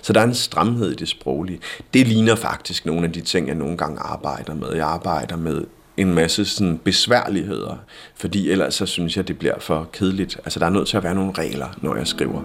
Så 0.02 0.12
der 0.12 0.20
er 0.20 0.24
en 0.24 0.34
stramhed 0.34 0.92
i 0.92 0.94
det 0.94 1.08
sproglige. 1.08 1.60
Det 1.94 2.08
ligner 2.08 2.34
faktisk 2.34 2.86
nogle 2.86 3.06
af 3.06 3.12
de 3.12 3.20
ting, 3.20 3.48
jeg 3.48 3.54
nogle 3.54 3.76
gange 3.76 4.00
arbejder 4.00 4.54
med. 4.54 4.68
Jeg 4.74 4.86
arbejder 4.86 5.36
med 5.36 5.64
en 5.96 6.14
masse 6.14 6.44
sådan 6.44 6.78
besværligheder, 6.84 7.76
fordi 8.16 8.50
ellers 8.50 8.74
så 8.74 8.86
synes 8.86 9.16
jeg, 9.16 9.28
det 9.28 9.38
bliver 9.38 9.58
for 9.60 9.88
kedeligt. 9.92 10.36
Altså, 10.44 10.60
der 10.60 10.66
er 10.66 10.70
nødt 10.70 10.88
til 10.88 10.96
at 10.96 11.04
være 11.04 11.14
nogle 11.14 11.32
regler, 11.38 11.68
når 11.82 11.96
jeg 11.96 12.06
skriver. 12.06 12.42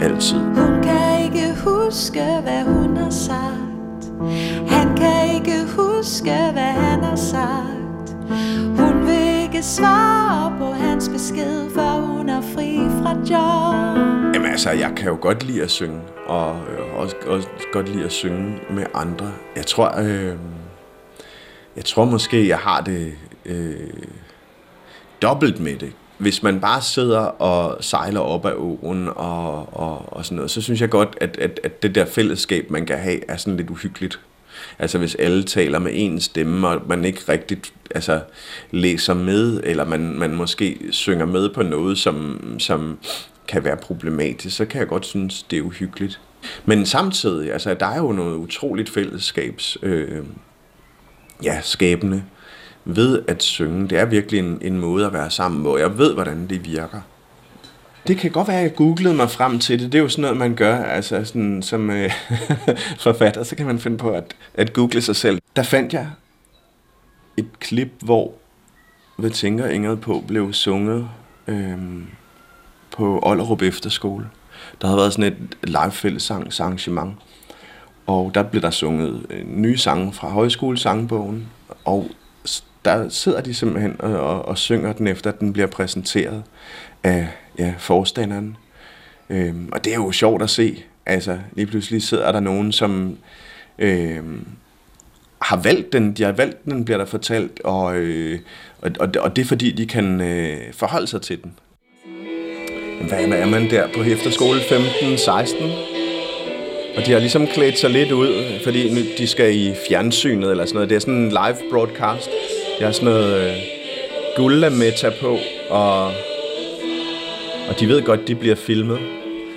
Altid. 0.00 0.38
Hun 0.38 0.82
kan 0.82 1.24
ikke 1.24 1.54
huske, 1.54 1.75
hvad 1.86 2.64
hun 2.64 2.96
har 2.96 3.10
sagt. 3.10 4.12
Han 4.68 4.96
kan 4.96 5.34
ikke 5.34 5.64
huske, 5.64 6.30
hvad 6.52 6.72
han 6.72 7.02
har 7.04 7.16
sagt. 7.16 8.16
Hun 8.78 9.06
vil 9.06 9.42
ikke 9.42 9.62
svare 9.62 10.58
på 10.58 10.64
hans 10.64 11.08
besked, 11.08 11.70
for 11.70 12.00
hun 12.00 12.28
er 12.28 12.40
fri 12.40 12.78
fra 12.78 13.10
job. 13.10 14.34
Jamen 14.34 14.50
altså, 14.50 14.70
jeg 14.70 14.92
kan 14.96 15.06
jo 15.08 15.18
godt 15.20 15.44
lide 15.44 15.62
at 15.62 15.70
synge, 15.70 16.00
og 16.26 16.56
øh, 16.56 16.94
også, 16.98 17.16
også 17.26 17.48
godt 17.72 17.88
lide 17.88 18.04
at 18.04 18.12
synge 18.12 18.58
med 18.70 18.86
andre. 18.94 19.32
Jeg 19.56 19.66
tror, 19.66 20.00
øh, 20.00 20.36
jeg 21.76 21.84
tror 21.84 22.04
måske, 22.04 22.48
jeg 22.48 22.58
har 22.58 22.80
det 22.80 23.12
øh, 23.44 23.90
dobbelt 25.22 25.60
med 25.60 25.76
det. 25.76 25.92
Hvis 26.18 26.42
man 26.42 26.60
bare 26.60 26.82
sidder 26.82 27.18
og 27.18 27.84
sejler 27.84 28.20
op 28.20 28.46
ad 28.46 28.52
åen 28.52 29.08
og, 29.08 29.76
og, 29.76 30.12
og 30.12 30.24
sådan 30.24 30.36
noget, 30.36 30.50
så 30.50 30.60
synes 30.60 30.80
jeg 30.80 30.90
godt, 30.90 31.18
at, 31.20 31.38
at, 31.38 31.60
at 31.64 31.82
det 31.82 31.94
der 31.94 32.04
fællesskab, 32.04 32.70
man 32.70 32.86
kan 32.86 32.98
have, 32.98 33.30
er 33.30 33.36
sådan 33.36 33.56
lidt 33.56 33.70
uhyggeligt. 33.70 34.20
Altså 34.78 34.98
hvis 34.98 35.14
alle 35.14 35.42
taler 35.42 35.78
med 35.78 35.90
en 35.94 36.20
stemme, 36.20 36.68
og 36.68 36.82
man 36.88 37.04
ikke 37.04 37.20
rigtigt 37.28 37.72
altså, 37.94 38.20
læser 38.70 39.14
med, 39.14 39.60
eller 39.64 39.84
man, 39.84 40.00
man 40.18 40.34
måske 40.34 40.78
synger 40.90 41.26
med 41.26 41.48
på 41.48 41.62
noget, 41.62 41.98
som, 41.98 42.40
som 42.58 42.98
kan 43.48 43.64
være 43.64 43.76
problematisk, 43.76 44.56
så 44.56 44.64
kan 44.64 44.80
jeg 44.80 44.88
godt 44.88 45.06
synes, 45.06 45.42
det 45.42 45.58
er 45.58 45.62
uhyggeligt. 45.62 46.20
Men 46.64 46.86
samtidig, 46.86 47.52
altså, 47.52 47.74
der 47.74 47.86
er 47.86 47.98
jo 47.98 48.12
noget 48.12 48.36
utroligt 48.36 48.90
fællesskabs 48.90 49.78
øh, 49.82 50.24
ja, 51.42 51.60
skabende 51.62 52.22
ved 52.86 53.22
at 53.28 53.42
synge. 53.42 53.88
Det 53.88 53.98
er 53.98 54.04
virkelig 54.04 54.38
en, 54.38 54.58
en 54.62 54.80
måde 54.80 55.06
at 55.06 55.12
være 55.12 55.30
sammen 55.30 55.62
på. 55.62 55.78
Jeg 55.78 55.98
ved, 55.98 56.14
hvordan 56.14 56.46
det 56.46 56.64
virker. 56.64 57.00
Det 58.06 58.18
kan 58.18 58.30
godt 58.30 58.48
være, 58.48 58.56
at 58.56 58.62
jeg 58.62 58.74
googlede 58.74 59.14
mig 59.14 59.30
frem 59.30 59.58
til 59.58 59.80
det. 59.80 59.92
Det 59.92 59.98
er 59.98 60.02
jo 60.02 60.08
sådan 60.08 60.22
noget, 60.22 60.36
man 60.36 60.54
gør 60.54 60.76
altså 60.76 61.24
sådan, 61.24 61.62
som 61.62 61.90
øh, 61.90 62.10
forfatter. 62.98 63.42
Så 63.42 63.56
kan 63.56 63.66
man 63.66 63.78
finde 63.78 63.98
på 63.98 64.10
at, 64.10 64.34
at 64.54 64.72
google 64.72 65.02
sig 65.02 65.16
selv. 65.16 65.40
Der 65.56 65.62
fandt 65.62 65.92
jeg 65.92 66.10
et 67.36 67.58
klip, 67.60 67.92
hvor 68.00 68.32
Hvad 69.16 69.30
tænker 69.30 69.66
Ingrid 69.66 69.96
på 69.96 70.24
blev 70.28 70.52
sunget 70.52 71.08
øh, 71.46 71.78
på 72.90 73.20
Ollerup 73.22 73.62
Efterskole. 73.62 74.28
Der 74.80 74.86
havde 74.86 74.98
været 74.98 75.12
sådan 75.12 75.32
et 75.32 75.68
live 75.68 75.90
fællessangsarrangement. 75.90 77.14
Og 78.06 78.30
der 78.34 78.42
blev 78.42 78.62
der 78.62 78.70
sunget 78.70 79.26
øh, 79.30 79.46
nye 79.46 79.78
sange 79.78 80.12
fra 80.12 80.28
højskolesangbogen, 80.28 81.48
og 81.84 82.10
der 82.86 83.08
sidder 83.08 83.40
de 83.40 83.54
simpelthen 83.54 83.96
og, 83.98 84.20
og, 84.20 84.44
og 84.44 84.58
synger 84.58 84.92
den 84.92 85.06
efter, 85.06 85.32
at 85.32 85.40
den 85.40 85.52
bliver 85.52 85.66
præsenteret 85.66 86.42
af 87.02 87.28
ja, 87.58 87.74
forstanderen. 87.78 88.56
Øhm, 89.30 89.68
og 89.72 89.84
det 89.84 89.92
er 89.92 89.96
jo 89.96 90.12
sjovt 90.12 90.42
at 90.42 90.50
se. 90.50 90.82
Altså, 91.06 91.38
lige 91.52 91.66
pludselig 91.66 92.02
sidder 92.02 92.32
der 92.32 92.40
nogen, 92.40 92.72
som 92.72 93.18
øhm, 93.78 94.46
har 95.42 95.56
valgt 95.56 95.92
den, 95.92 96.12
de 96.12 96.22
har 96.22 96.32
valgt 96.32 96.64
den, 96.64 96.84
bliver 96.84 96.98
der 96.98 97.04
fortalt, 97.04 97.60
og, 97.64 97.96
øh, 97.96 98.38
og, 98.82 98.90
og, 99.00 99.08
og 99.20 99.36
det 99.36 99.42
er 99.42 99.46
fordi, 99.46 99.70
de 99.70 99.86
kan 99.86 100.20
øh, 100.20 100.56
forholde 100.72 101.06
sig 101.06 101.22
til 101.22 101.42
den. 101.42 101.52
hvad 103.08 103.18
er 103.18 103.46
man 103.46 103.70
der 103.70 103.88
på 103.94 104.02
efterskole 104.02 104.60
15-16? 104.60 105.64
Og 106.96 107.06
de 107.06 107.12
har 107.12 107.18
ligesom 107.18 107.46
klædt 107.46 107.78
sig 107.78 107.90
lidt 107.90 108.12
ud, 108.12 108.60
fordi 108.64 109.14
de 109.18 109.26
skal 109.26 109.56
i 109.56 109.74
fjernsynet 109.88 110.50
eller 110.50 110.64
sådan 110.64 110.74
noget. 110.74 110.90
Det 110.90 110.96
er 110.96 111.00
sådan 111.00 111.14
en 111.14 111.28
live 111.28 111.70
broadcast. 111.70 112.30
Jeg 112.80 112.88
har 112.88 112.92
sådan 112.92 113.08
noget 113.08 113.50
øh, 113.50 113.56
guldlametta 114.36 115.10
på, 115.20 115.38
og, 115.70 116.06
og 117.68 117.80
de 117.80 117.88
ved 117.88 118.02
godt, 118.02 118.28
de 118.28 118.34
bliver 118.34 118.54
filmet. 118.54 118.98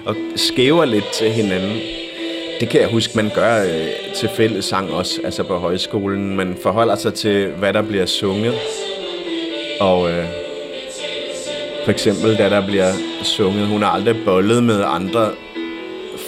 Og 0.05 0.15
skæver 0.35 0.85
lidt 0.85 1.11
til 1.13 1.29
hinanden. 1.31 1.77
Det 2.59 2.69
kan 2.69 2.81
jeg 2.81 2.89
huske, 2.89 3.13
man 3.15 3.31
gør 3.35 3.63
øh, 3.63 4.13
til 4.15 4.29
fællessang 4.29 4.93
også, 4.93 5.21
altså 5.23 5.43
på 5.43 5.57
højskolen. 5.57 6.35
Man 6.35 6.57
forholder 6.63 6.95
sig 6.95 7.13
til, 7.13 7.47
hvad 7.47 7.73
der 7.73 7.81
bliver 7.81 8.05
sunget. 8.05 8.53
Og 9.79 10.11
øh, 10.11 10.25
for 11.83 11.91
eksempel, 11.91 12.37
da 12.37 12.49
der 12.49 12.65
bliver 12.65 12.93
sunget, 13.23 13.67
hun 13.67 13.81
har 13.81 13.89
aldrig 13.89 14.15
bollet 14.25 14.63
med 14.63 14.83
andre 14.87 15.31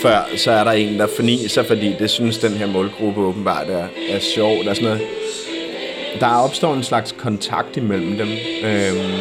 før, 0.02 0.30
så 0.36 0.52
er 0.52 0.64
der 0.64 0.72
en, 0.72 1.00
der 1.00 1.08
forniser, 1.08 1.64
fordi 1.64 1.96
det 2.00 2.10
synes 2.10 2.38
den 2.38 2.52
her 2.52 2.68
målgruppe 2.68 3.22
åbenbart 3.22 3.70
er, 3.70 3.88
er 4.10 4.20
sjov. 4.20 4.64
Der 4.64 4.70
er 4.70 4.74
sådan 4.74 4.90
noget, 4.90 5.02
der 6.20 6.44
opstår 6.44 6.74
en 6.74 6.84
slags 6.84 7.16
kontakt 7.18 7.78
imellem 7.78 8.18
dem. 8.18 8.28
Øhm, 8.64 9.12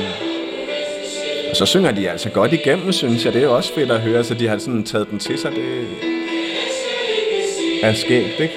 og 1.50 1.56
så 1.56 1.66
synger 1.66 1.90
de 1.90 2.10
altså 2.10 2.30
godt 2.30 2.52
igennem, 2.52 2.92
synes 2.92 3.24
jeg. 3.24 3.32
Det 3.32 3.44
er 3.44 3.48
også 3.48 3.74
fedt 3.74 3.90
at 3.90 4.00
høre, 4.00 4.24
så 4.24 4.34
de 4.34 4.48
har 4.48 4.58
sådan 4.58 4.84
taget 4.84 5.10
den 5.10 5.18
til 5.18 5.38
sig. 5.38 5.52
Det 5.52 5.86
er 7.82 7.92
skægt, 7.92 8.40
ikke? 8.40 8.54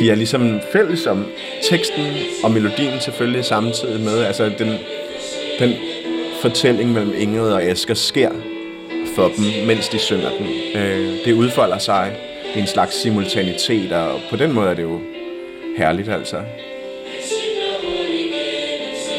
De 0.00 0.10
er 0.10 0.14
ligesom 0.14 0.60
fælles 0.72 1.06
om 1.06 1.26
teksten 1.62 2.06
og 2.44 2.50
melodien 2.50 3.00
selvfølgelig 3.00 3.44
samtidig 3.44 4.00
med. 4.00 4.24
Altså 4.24 4.52
den, 4.58 4.74
den 5.58 5.74
fortælling 6.42 6.92
mellem 6.92 7.14
Ingrid 7.18 7.52
og 7.52 7.62
Asger 7.62 7.94
sker 7.94 8.30
for 9.14 9.30
dem, 9.36 9.66
mens 9.66 9.88
de 9.88 9.98
synger 9.98 10.30
den. 10.38 10.46
Øh, 10.82 11.24
det 11.24 11.32
udfolder 11.32 11.78
sig 11.78 12.16
i 12.56 12.58
en 12.58 12.66
slags 12.66 12.94
simultanitet, 12.94 13.92
og 13.92 14.20
på 14.30 14.36
den 14.36 14.52
måde 14.52 14.70
er 14.70 14.74
det 14.74 14.82
jo 14.82 15.00
herligt 15.76 16.08
altså. 16.08 16.36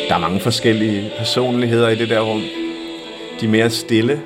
Der 0.09 0.15
er 0.15 0.19
mange 0.19 0.39
forskellige 0.39 1.11
personligheder 1.17 1.89
i 1.89 1.95
det 1.95 2.09
der 2.09 2.19
rum. 2.19 2.41
De 3.41 3.45
er 3.45 3.49
mere 3.49 3.69
stille, 3.69 4.21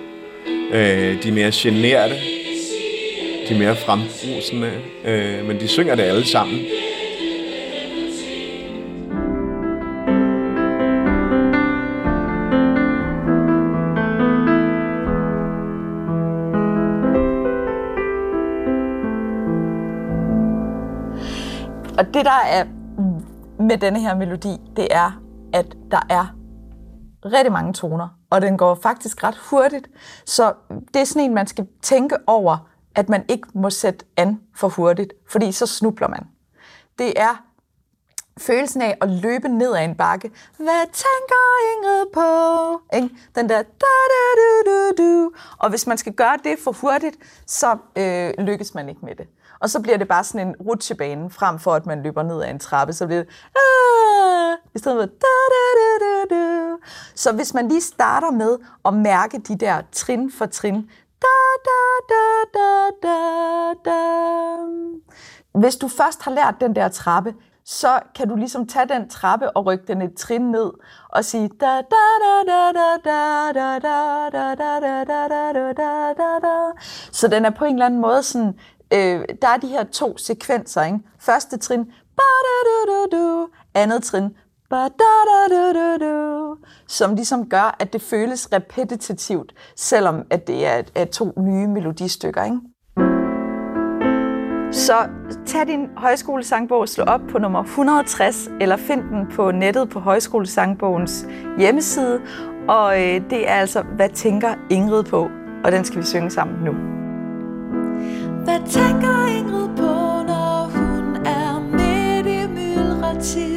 øh, 0.73 1.23
de 1.23 1.29
er 1.29 1.31
mere 1.31 1.51
generede, 1.53 2.15
de 3.49 3.53
er 3.53 3.57
mere 3.57 3.75
frembrusende, 3.75 4.71
øh, 5.05 5.47
men 5.47 5.59
de 5.59 5.67
synger 5.67 5.95
det 5.95 6.03
alle 6.03 6.25
sammen. 6.25 6.59
Og 21.97 22.05
det, 22.13 22.25
der 22.25 22.41
er 22.45 22.65
med 23.59 23.77
denne 23.77 23.99
her 23.99 24.15
melodi, 24.15 24.57
det 24.75 24.87
er, 24.91 25.21
at 25.53 25.77
der 25.91 26.01
er 26.09 26.25
rigtig 27.25 27.51
mange 27.51 27.73
toner, 27.73 28.07
og 28.29 28.41
den 28.41 28.57
går 28.57 28.75
faktisk 28.75 29.23
ret 29.23 29.37
hurtigt. 29.49 29.87
Så 30.25 30.53
det 30.93 31.01
er 31.01 31.05
sådan 31.05 31.21
en, 31.21 31.33
man 31.33 31.47
skal 31.47 31.67
tænke 31.81 32.15
over, 32.27 32.69
at 32.95 33.09
man 33.09 33.25
ikke 33.29 33.47
må 33.53 33.69
sætte 33.69 34.05
an 34.17 34.41
for 34.55 34.67
hurtigt, 34.69 35.13
fordi 35.29 35.51
så 35.51 35.65
snubler 35.65 36.07
man. 36.07 36.27
Det 36.99 37.13
er 37.15 37.46
følelsen 38.37 38.81
af 38.81 38.97
at 39.01 39.09
løbe 39.09 39.47
ned 39.47 39.75
ad 39.75 39.85
en 39.85 39.95
bakke. 39.95 40.31
Hvad 40.57 40.85
tænker 40.93 41.43
Ingrid 41.73 42.05
på? 42.13 42.81
Ikke? 42.95 43.09
Den 43.35 43.49
der 43.49 43.61
da 43.61 43.95
da 44.13 44.23
du 44.37 44.71
du 44.71 45.03
du. 45.03 45.31
Og 45.57 45.69
hvis 45.69 45.87
man 45.87 45.97
skal 45.97 46.13
gøre 46.13 46.37
det 46.43 46.59
for 46.63 46.71
hurtigt, 46.71 47.15
så 47.47 47.77
øh, 47.95 48.45
lykkes 48.45 48.73
man 48.73 48.89
ikke 48.89 49.05
med 49.05 49.15
det. 49.15 49.27
Og 49.59 49.69
så 49.69 49.81
bliver 49.81 49.97
det 49.97 50.07
bare 50.07 50.23
sådan 50.23 50.47
en 50.47 50.55
rutsjebane, 50.55 51.29
frem 51.29 51.59
for 51.59 51.73
at 51.73 51.85
man 51.85 52.03
løber 52.03 52.23
ned 52.23 52.43
ad 52.43 52.49
en 52.49 52.59
trappe, 52.59 52.93
så 52.93 53.05
bliver 53.05 53.23
det 53.23 53.29
Aah! 53.55 54.57
i 54.75 54.79
stedet 54.79 54.97
for 54.97 55.05
da 55.05 55.27
da 55.53 55.65
da 55.79 56.05
da 56.05 56.35
da. 56.35 56.75
Så 57.15 57.31
hvis 57.31 57.53
man 57.53 57.67
lige 57.67 57.81
starter 57.81 58.31
med 58.31 58.57
at 58.85 58.93
mærke 58.93 59.37
de 59.37 59.57
der 59.57 59.81
trin 59.91 60.31
for 60.31 60.45
trin, 60.45 60.89
da 61.21 61.27
da 61.65 61.79
da 62.09 62.59
da 62.59 62.89
da 63.03 63.73
da. 63.85 63.99
Hvis 65.59 65.75
du 65.75 65.87
først 65.87 66.23
har 66.23 66.31
lært 66.31 66.55
den 66.59 66.75
der 66.75 66.87
trappe, 66.87 67.33
så 67.69 67.99
kan 68.15 68.27
du 68.29 68.35
ligesom 68.35 68.67
tage 68.67 68.87
den 68.87 69.09
trappe 69.09 69.51
og 69.51 69.65
rykke 69.65 69.85
den 69.87 70.01
et 70.01 70.15
trin 70.17 70.41
ned 70.51 70.71
og 71.09 71.25
sige 71.25 71.49
da 71.59 71.65
da 71.65 72.05
da 72.21 72.43
da 72.47 72.71
da 72.73 72.97
da 73.03 73.51
da 73.53 73.79
da 73.79 74.55
da 74.55 74.79
da 74.79 75.03
da 75.03 75.27
da 75.27 75.51
da 75.53 75.73
da 75.73 76.13
da 76.13 76.39
da. 76.47 76.71
Så 77.11 77.27
den 77.27 77.45
er 77.45 77.49
på 77.49 77.65
en 77.65 77.73
eller 77.73 77.85
anden 77.85 78.01
måde 78.01 78.23
sådan, 78.23 78.59
øh, 78.93 79.25
der 79.41 79.47
er 79.47 79.57
de 79.57 79.67
her 79.67 79.83
to 79.83 80.17
sekvenser, 80.17 80.83
ikke? 80.83 80.99
Første 81.19 81.57
trin, 81.57 81.85
ba 82.17 82.23
da 82.47 82.57
du 82.69 82.91
du 82.91 83.17
du, 83.17 83.47
andet 83.73 84.03
trin, 84.03 84.29
ba 84.69 84.83
da 84.83 85.13
da 85.29 85.55
du 85.55 85.79
du 85.79 86.05
du, 86.05 86.55
som 86.87 87.15
ligesom 87.15 87.49
gør, 87.49 87.75
at 87.79 87.93
det 87.93 88.01
føles 88.01 88.53
repetitivt, 88.53 89.53
selvom 89.75 90.23
at 90.29 90.47
det 90.47 90.67
er, 90.67 90.83
er 90.95 91.05
to 91.05 91.33
nye 91.37 91.67
melodistykker, 91.67 92.43
ikke? 92.43 92.59
Så 94.77 94.93
tag 95.45 95.67
din 95.67 95.89
højskolesangbog, 95.95 96.89
slå 96.89 97.03
op 97.03 97.21
på 97.29 97.39
nummer 97.39 97.63
160, 97.63 98.49
eller 98.61 98.77
find 98.77 99.01
den 99.01 99.27
på 99.35 99.51
nettet 99.51 99.89
på 99.89 99.99
Højskolesangbogens 99.99 101.27
hjemmeside. 101.59 102.21
Og 102.67 103.01
øh, 103.01 103.21
det 103.29 103.49
er 103.49 103.53
altså, 103.53 103.81
hvad 103.81 104.09
tænker 104.09 104.53
Ingrid 104.69 105.03
på? 105.03 105.29
Og 105.63 105.71
den 105.71 105.85
skal 105.85 105.99
vi 106.01 106.05
synge 106.05 106.29
sammen 106.29 106.57
nu. 106.65 106.71
Hvad 108.43 108.59
tænker 108.69 109.27
Ingrid 109.37 109.67
på, 109.67 110.23
når 110.27 110.71
hun 110.75 111.15
er 111.25 111.59
midt 111.59 112.27
i 112.27 112.47
myldretid? 112.47 113.56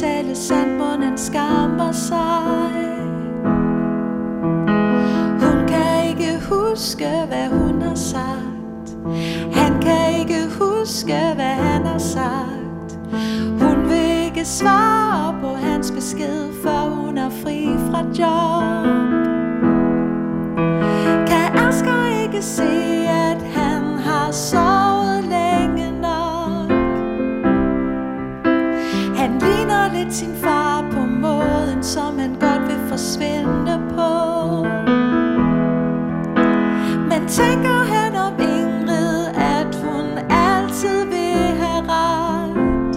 Kunne 0.00 0.12
tale 0.12 0.36
sandt, 0.36 1.04
han 1.04 1.18
skammer 1.18 1.92
sig. 1.92 2.72
Hun 5.40 5.66
kan 5.68 6.08
ikke 6.08 6.40
huske, 6.48 7.08
hvad 7.28 7.48
hun 7.48 7.82
har 7.82 7.94
sagt. 7.94 8.96
Han 9.52 9.80
kan 9.82 10.20
ikke 10.20 10.48
huske, 10.60 11.18
hvad 11.34 11.54
han 11.54 11.86
har 11.86 11.98
sagt. 11.98 12.98
Hun 13.60 13.88
vil 13.88 14.24
ikke 14.24 14.44
svare 14.44 15.40
på 15.40 15.48
hans 15.48 15.90
besked, 15.90 16.52
for 16.62 16.94
hun 16.94 17.18
er 17.18 17.30
fri 17.30 17.68
fra 17.90 18.04
job. 18.18 18.89
Forsvinde 33.00 33.80
på. 33.96 34.12
Men 37.08 37.28
tænker 37.28 37.78
han 37.94 38.16
om 38.16 38.32
Ingrid, 38.40 39.26
at 39.34 39.74
hun 39.84 40.06
altid 40.30 41.04
vil 41.04 41.56
have 41.62 41.82
ret? 41.88 42.96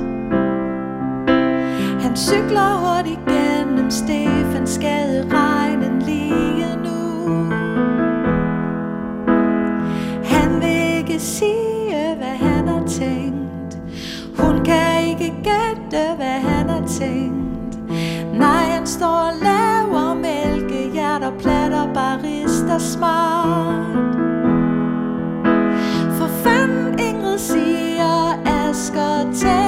Han 2.01 2.15
cykler 2.15 2.69
hurtigt 2.83 3.19
gennem 3.27 3.91
Stefans 3.91 4.79
regnen 5.33 6.01
lige 6.01 6.77
nu. 6.83 7.33
Han 10.23 10.61
vil 10.61 10.97
ikke 10.97 11.19
sige, 11.19 12.15
hvad 12.17 12.37
han 12.49 12.67
har 12.67 12.83
tænkt. 12.87 13.77
Hun 14.39 14.65
kan 14.65 15.07
ikke 15.09 15.33
gætte, 15.43 16.15
hvad 16.15 16.39
han 16.49 16.69
har 16.69 16.87
tænkt. 16.87 17.43
Nej, 18.39 18.63
han 18.63 18.87
står 18.87 19.07
og 19.07 19.33
barista 22.73 22.79
smart. 22.79 23.93
For 26.17 26.27
fanden 26.43 26.99
Ingrid 26.99 27.37
siger, 27.37 28.39
Asger 28.45 29.31
tænker 29.33 29.62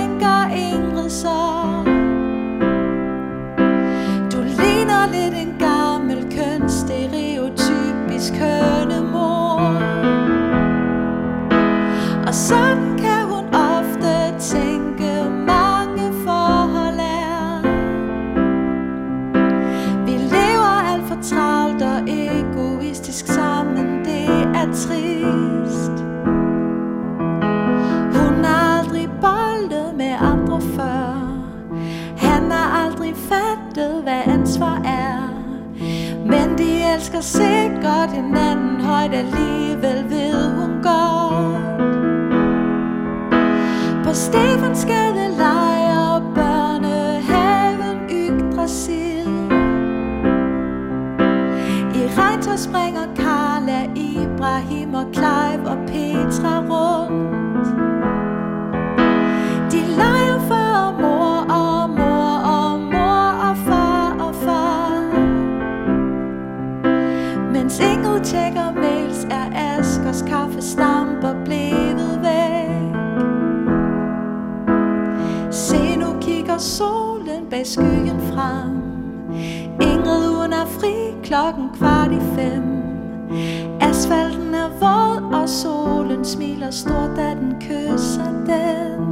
elsker 37.16 37.22
sikkert 37.22 38.12
hinanden 38.12 38.82
højt 38.82 39.14
Alligevel 39.14 40.10
ved 40.10 40.25
klokken 81.36 81.70
kvart 81.78 82.12
i 82.12 82.20
fem 82.36 82.64
Asfalten 83.82 84.54
er 84.54 84.70
våd 84.80 85.34
og 85.34 85.50
solen 85.50 86.26
smiler 86.26 86.72
stort 86.72 87.12
da 87.16 87.30
den 87.30 87.54
kysser 87.62 88.32
den 88.46 89.06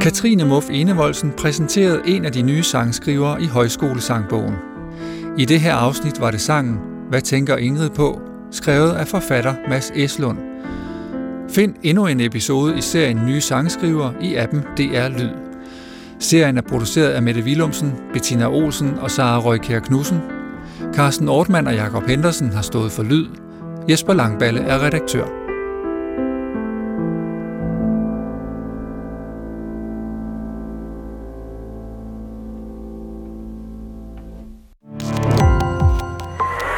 Katrine 0.00 0.44
Muff 0.44 0.66
Enevoldsen 0.70 1.32
præsenterede 1.32 2.02
en 2.06 2.24
af 2.24 2.32
de 2.32 2.42
nye 2.42 2.62
sangskrivere 2.62 3.42
i 3.42 3.46
Højskolesangbogen. 3.46 4.54
I 5.38 5.44
det 5.44 5.60
her 5.60 5.74
afsnit 5.74 6.20
var 6.20 6.30
det 6.30 6.40
sangen 6.40 6.80
Hvad 7.08 7.20
tænker 7.20 7.56
Ingrid 7.56 7.90
på? 7.90 8.20
skrevet 8.50 8.92
af 8.92 9.08
forfatter 9.08 9.54
Mads 9.68 9.92
Eslund. 9.94 10.53
Find 11.54 11.74
endnu 11.82 12.06
en 12.06 12.20
episode 12.20 12.78
i 12.78 12.80
serien 12.80 13.26
Nye 13.26 13.40
Sangskriver 13.40 14.12
i 14.20 14.34
appen 14.34 14.60
DR 14.60 15.08
Lyd. 15.08 15.30
Serien 16.20 16.58
er 16.58 16.62
produceret 16.62 17.10
af 17.10 17.22
Mette 17.22 17.42
Willumsen, 17.42 17.92
Bettina 18.12 18.48
Olsen 18.48 18.98
og 18.98 19.10
Sara 19.10 19.40
Røykær 19.40 19.78
Knudsen. 19.78 20.20
Carsten 20.94 21.28
Ortmann 21.28 21.66
og 21.66 21.74
Jakob 21.74 22.06
Henderson 22.06 22.50
har 22.50 22.62
stået 22.62 22.92
for 22.92 23.02
lyd. 23.02 23.26
Jesper 23.88 24.14
Langballe 24.14 24.60
er 24.60 24.86
redaktør. 24.86 25.24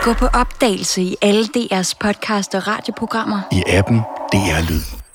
Gå 0.05 0.13
på 0.13 0.27
opdagelse 0.27 1.03
i 1.03 1.17
alle 1.23 1.45
DR's 1.57 1.93
podcast 2.01 2.55
og 2.55 2.67
radioprogrammer. 2.67 3.41
i 3.53 3.63
appen 3.67 4.01
DR 4.33 4.61
Lyd. 4.69 5.06